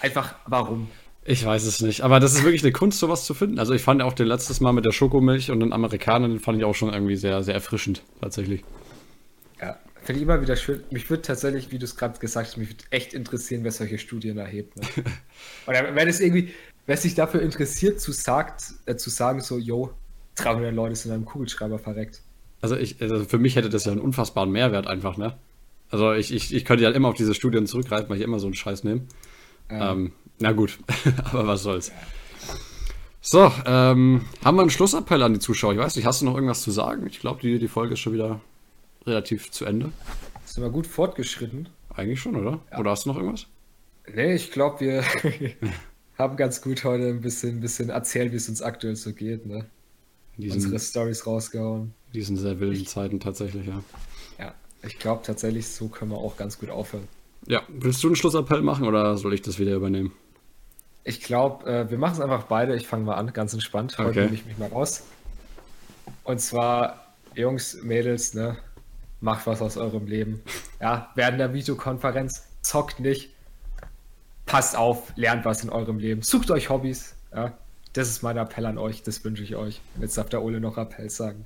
Einfach 0.00 0.34
warum? 0.46 0.88
Ich 1.24 1.44
weiß 1.44 1.64
es 1.64 1.80
nicht, 1.80 2.02
aber 2.02 2.20
das 2.20 2.34
ist 2.34 2.44
wirklich 2.44 2.62
eine 2.62 2.72
Kunst, 2.72 2.98
sowas 2.98 3.24
zu 3.24 3.34
finden. 3.34 3.58
Also 3.58 3.72
ich 3.72 3.82
fand 3.82 4.02
auch 4.02 4.12
den 4.12 4.26
letztes 4.26 4.60
Mal 4.60 4.72
mit 4.72 4.84
der 4.84 4.92
Schokomilch 4.92 5.50
und 5.50 5.60
den 5.60 5.72
Amerikanern, 5.72 6.30
den 6.30 6.40
fand 6.40 6.58
ich 6.58 6.64
auch 6.64 6.74
schon 6.74 6.92
irgendwie 6.92 7.16
sehr, 7.16 7.42
sehr 7.42 7.54
erfrischend, 7.54 8.02
tatsächlich. 8.20 8.62
Ja, 9.60 9.76
finde 10.06 10.20
ich 10.20 10.22
immer 10.22 10.40
wieder 10.40 10.56
schön. 10.56 10.82
Mich 10.90 11.10
würde 11.10 11.22
tatsächlich, 11.22 11.72
wie 11.72 11.78
du 11.78 11.84
es 11.84 11.96
gerade 11.96 12.18
gesagt 12.18 12.48
hast, 12.48 12.56
mich 12.56 12.70
würde 12.70 12.84
echt 12.90 13.12
interessieren, 13.12 13.64
wer 13.64 13.72
solche 13.72 13.98
Studien 13.98 14.38
erhebt. 14.38 14.76
Ne? 14.76 14.82
Oder 15.66 15.94
wenn 15.94 16.08
es 16.08 16.20
irgendwie, 16.20 16.54
wer 16.86 16.96
sich 16.96 17.14
dafür 17.14 17.42
interessiert, 17.42 18.00
zu, 18.00 18.12
sagt, 18.12 18.74
äh, 18.86 18.96
zu 18.96 19.10
sagen, 19.10 19.40
so, 19.40 19.58
yo, 19.58 19.90
300 20.36 20.72
Leute 20.72 20.94
sind 20.94 21.10
in 21.10 21.16
einem 21.16 21.24
Kugelschreiber 21.24 21.78
verreckt. 21.78 22.22
Also, 22.60 22.76
ich, 22.76 23.02
also 23.02 23.24
für 23.24 23.38
mich 23.38 23.56
hätte 23.56 23.68
das 23.68 23.84
ja 23.84 23.92
einen 23.92 24.00
unfassbaren 24.00 24.50
Mehrwert 24.50 24.86
einfach, 24.86 25.16
ne? 25.16 25.36
Also 25.90 26.12
ich, 26.12 26.32
ich, 26.32 26.54
ich 26.54 26.64
könnte 26.64 26.84
ja 26.84 26.90
immer 26.90 27.08
auf 27.08 27.14
diese 27.14 27.34
Studien 27.34 27.66
zurückgreifen, 27.66 28.08
weil 28.08 28.16
ich 28.16 28.24
immer 28.24 28.40
so 28.40 28.46
einen 28.46 28.54
Scheiß 28.54 28.84
nehme. 28.84 29.02
Ja. 29.70 29.92
Ähm, 29.92 30.12
na 30.38 30.52
gut, 30.52 30.78
aber 31.24 31.46
was 31.46 31.62
soll's. 31.62 31.92
So, 33.20 33.52
ähm, 33.66 34.22
haben 34.44 34.56
wir 34.56 34.62
einen 34.62 34.70
Schlussappell 34.70 35.22
an 35.22 35.34
die 35.34 35.40
Zuschauer? 35.40 35.72
Ich 35.72 35.78
weiß 35.78 35.96
nicht, 35.96 36.06
hast 36.06 36.22
du 36.22 36.26
noch 36.26 36.34
irgendwas 36.34 36.62
zu 36.62 36.70
sagen? 36.70 37.06
Ich 37.06 37.20
glaube, 37.20 37.40
die, 37.40 37.58
die 37.58 37.68
Folge 37.68 37.94
ist 37.94 38.00
schon 38.00 38.12
wieder 38.12 38.40
relativ 39.06 39.50
zu 39.50 39.64
Ende. 39.64 39.92
Sind 40.44 40.62
wir 40.62 40.70
gut 40.70 40.86
fortgeschritten? 40.86 41.68
Eigentlich 41.94 42.20
schon, 42.20 42.36
oder? 42.36 42.60
Ja. 42.70 42.78
Oder 42.78 42.90
hast 42.90 43.04
du 43.04 43.10
noch 43.10 43.16
irgendwas? 43.16 43.46
Nee, 44.14 44.34
ich 44.34 44.50
glaube, 44.50 44.80
wir 44.80 45.04
haben 46.18 46.36
ganz 46.36 46.60
gut 46.62 46.84
heute 46.84 47.08
ein 47.08 47.20
bisschen, 47.20 47.56
ein 47.56 47.60
bisschen 47.60 47.90
erzählt, 47.90 48.32
wie 48.32 48.36
es 48.36 48.48
uns 48.48 48.62
aktuell 48.62 48.96
so 48.96 49.12
geht. 49.12 49.46
Ne? 49.46 49.66
Diesen, 50.36 50.56
Unsere 50.56 50.78
Stories 50.78 51.26
rausgehauen. 51.26 51.94
Diesen 52.14 52.36
sehr 52.36 52.60
wilden 52.60 52.82
ich, 52.82 52.88
Zeiten 52.88 53.20
tatsächlich, 53.20 53.66
ja. 53.66 53.82
Ja, 54.38 54.54
ich 54.82 54.98
glaube 54.98 55.22
tatsächlich, 55.24 55.66
so 55.68 55.88
können 55.88 56.10
wir 56.10 56.18
auch 56.18 56.36
ganz 56.36 56.58
gut 56.58 56.70
aufhören. 56.70 57.08
Ja, 57.46 57.62
willst 57.68 58.02
du 58.02 58.08
einen 58.08 58.16
Schlussappell 58.16 58.62
machen 58.62 58.86
oder 58.86 59.16
soll 59.16 59.34
ich 59.34 59.42
das 59.42 59.58
wieder 59.58 59.74
übernehmen? 59.74 60.12
Ich 61.04 61.20
glaube, 61.20 61.70
äh, 61.70 61.90
wir 61.90 61.98
machen 61.98 62.14
es 62.14 62.20
einfach 62.20 62.44
beide. 62.44 62.74
Ich 62.74 62.86
fange 62.86 63.04
mal 63.04 63.14
an, 63.14 63.32
ganz 63.32 63.52
entspannt. 63.52 63.96
Heute 63.98 64.10
okay. 64.10 64.20
nehme 64.24 64.34
ich 64.34 64.44
mich 64.44 64.58
mal 64.58 64.68
raus. 64.68 65.04
Und 66.24 66.40
zwar, 66.40 67.14
Jungs, 67.34 67.80
Mädels, 67.82 68.34
ne, 68.34 68.56
macht 69.20 69.46
was 69.46 69.62
aus 69.62 69.76
eurem 69.76 70.06
Leben. 70.06 70.42
Ja, 70.80 71.10
während 71.14 71.40
der 71.40 71.52
Videokonferenz, 71.52 72.46
zockt 72.62 73.00
nicht. 73.00 73.30
Passt 74.44 74.76
auf, 74.76 75.12
lernt 75.16 75.44
was 75.44 75.64
in 75.64 75.70
eurem 75.70 75.98
Leben. 75.98 76.22
Sucht 76.22 76.50
euch 76.50 76.70
Hobbys. 76.70 77.14
Ja, 77.34 77.52
das 77.92 78.08
ist 78.08 78.22
mein 78.22 78.36
Appell 78.36 78.66
an 78.66 78.78
euch, 78.78 79.02
das 79.02 79.24
wünsche 79.24 79.42
ich 79.42 79.56
euch. 79.56 79.80
Jetzt 80.00 80.18
darf 80.18 80.28
der 80.28 80.42
Ole 80.42 80.60
noch 80.60 80.76
Appell 80.76 81.10
sagen. 81.10 81.44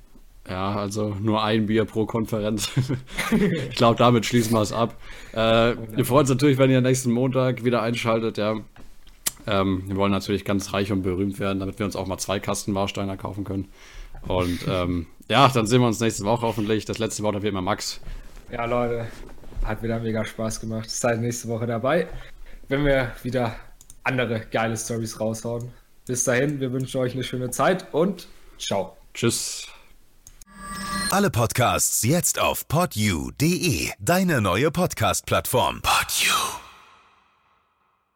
Ja, 0.49 0.75
also 0.75 1.15
nur 1.19 1.43
ein 1.43 1.67
Bier 1.67 1.85
pro 1.85 2.05
Konferenz. 2.05 2.71
ich 3.69 3.75
glaube, 3.75 3.97
damit 3.97 4.25
schließen 4.25 4.53
wir 4.53 4.61
es 4.61 4.73
ab. 4.73 4.95
Äh, 5.33 5.75
wir 5.95 6.05
freuen 6.05 6.21
uns 6.21 6.29
natürlich, 6.29 6.57
wenn 6.57 6.71
ihr 6.71 6.81
nächsten 6.81 7.11
Montag 7.11 7.63
wieder 7.63 7.81
einschaltet. 7.81 8.37
Ja. 8.37 8.55
Ähm, 9.47 9.83
wir 9.87 9.95
wollen 9.95 10.11
natürlich 10.11 10.43
ganz 10.43 10.73
reich 10.73 10.91
und 10.91 11.03
berühmt 11.03 11.39
werden, 11.39 11.59
damit 11.59 11.79
wir 11.79 11.85
uns 11.85 11.95
auch 11.95 12.07
mal 12.07 12.17
zwei 12.17 12.39
Kasten 12.39 12.73
Warsteiner 12.73 13.17
kaufen 13.17 13.43
können. 13.43 13.67
Und 14.27 14.59
ähm, 14.67 15.07
ja, 15.29 15.47
dann 15.47 15.65
sehen 15.67 15.81
wir 15.81 15.87
uns 15.87 15.99
nächste 15.99 16.23
Woche 16.25 16.45
hoffentlich. 16.45 16.85
Das 16.85 16.97
letzte 16.99 17.23
Wort 17.23 17.35
hat 17.35 17.43
wie 17.43 17.47
immer 17.47 17.61
Max. 17.61 17.99
Ja, 18.51 18.65
Leute, 18.65 19.07
hat 19.63 19.81
wieder 19.81 19.99
mega 19.99 20.25
Spaß 20.25 20.59
gemacht. 20.59 20.89
Seid 20.89 21.21
nächste 21.21 21.47
Woche 21.47 21.67
dabei, 21.67 22.07
wenn 22.67 22.85
wir 22.85 23.11
wieder 23.23 23.55
andere 24.03 24.41
geile 24.51 24.77
Stories 24.77 25.19
raushauen. 25.19 25.71
Bis 26.05 26.23
dahin, 26.23 26.59
wir 26.59 26.71
wünschen 26.71 26.99
euch 26.99 27.13
eine 27.13 27.23
schöne 27.23 27.51
Zeit 27.51 27.93
und 27.93 28.27
ciao. 28.57 28.97
Tschüss. 29.13 29.67
Alle 31.11 31.29
Podcasts 31.29 32.03
jetzt 32.03 32.39
auf 32.39 32.67
podyou.de, 32.67 33.89
deine 33.99 34.41
neue 34.41 34.71
Podcast-Plattform. 34.71 35.81
Podyou. 35.81 36.60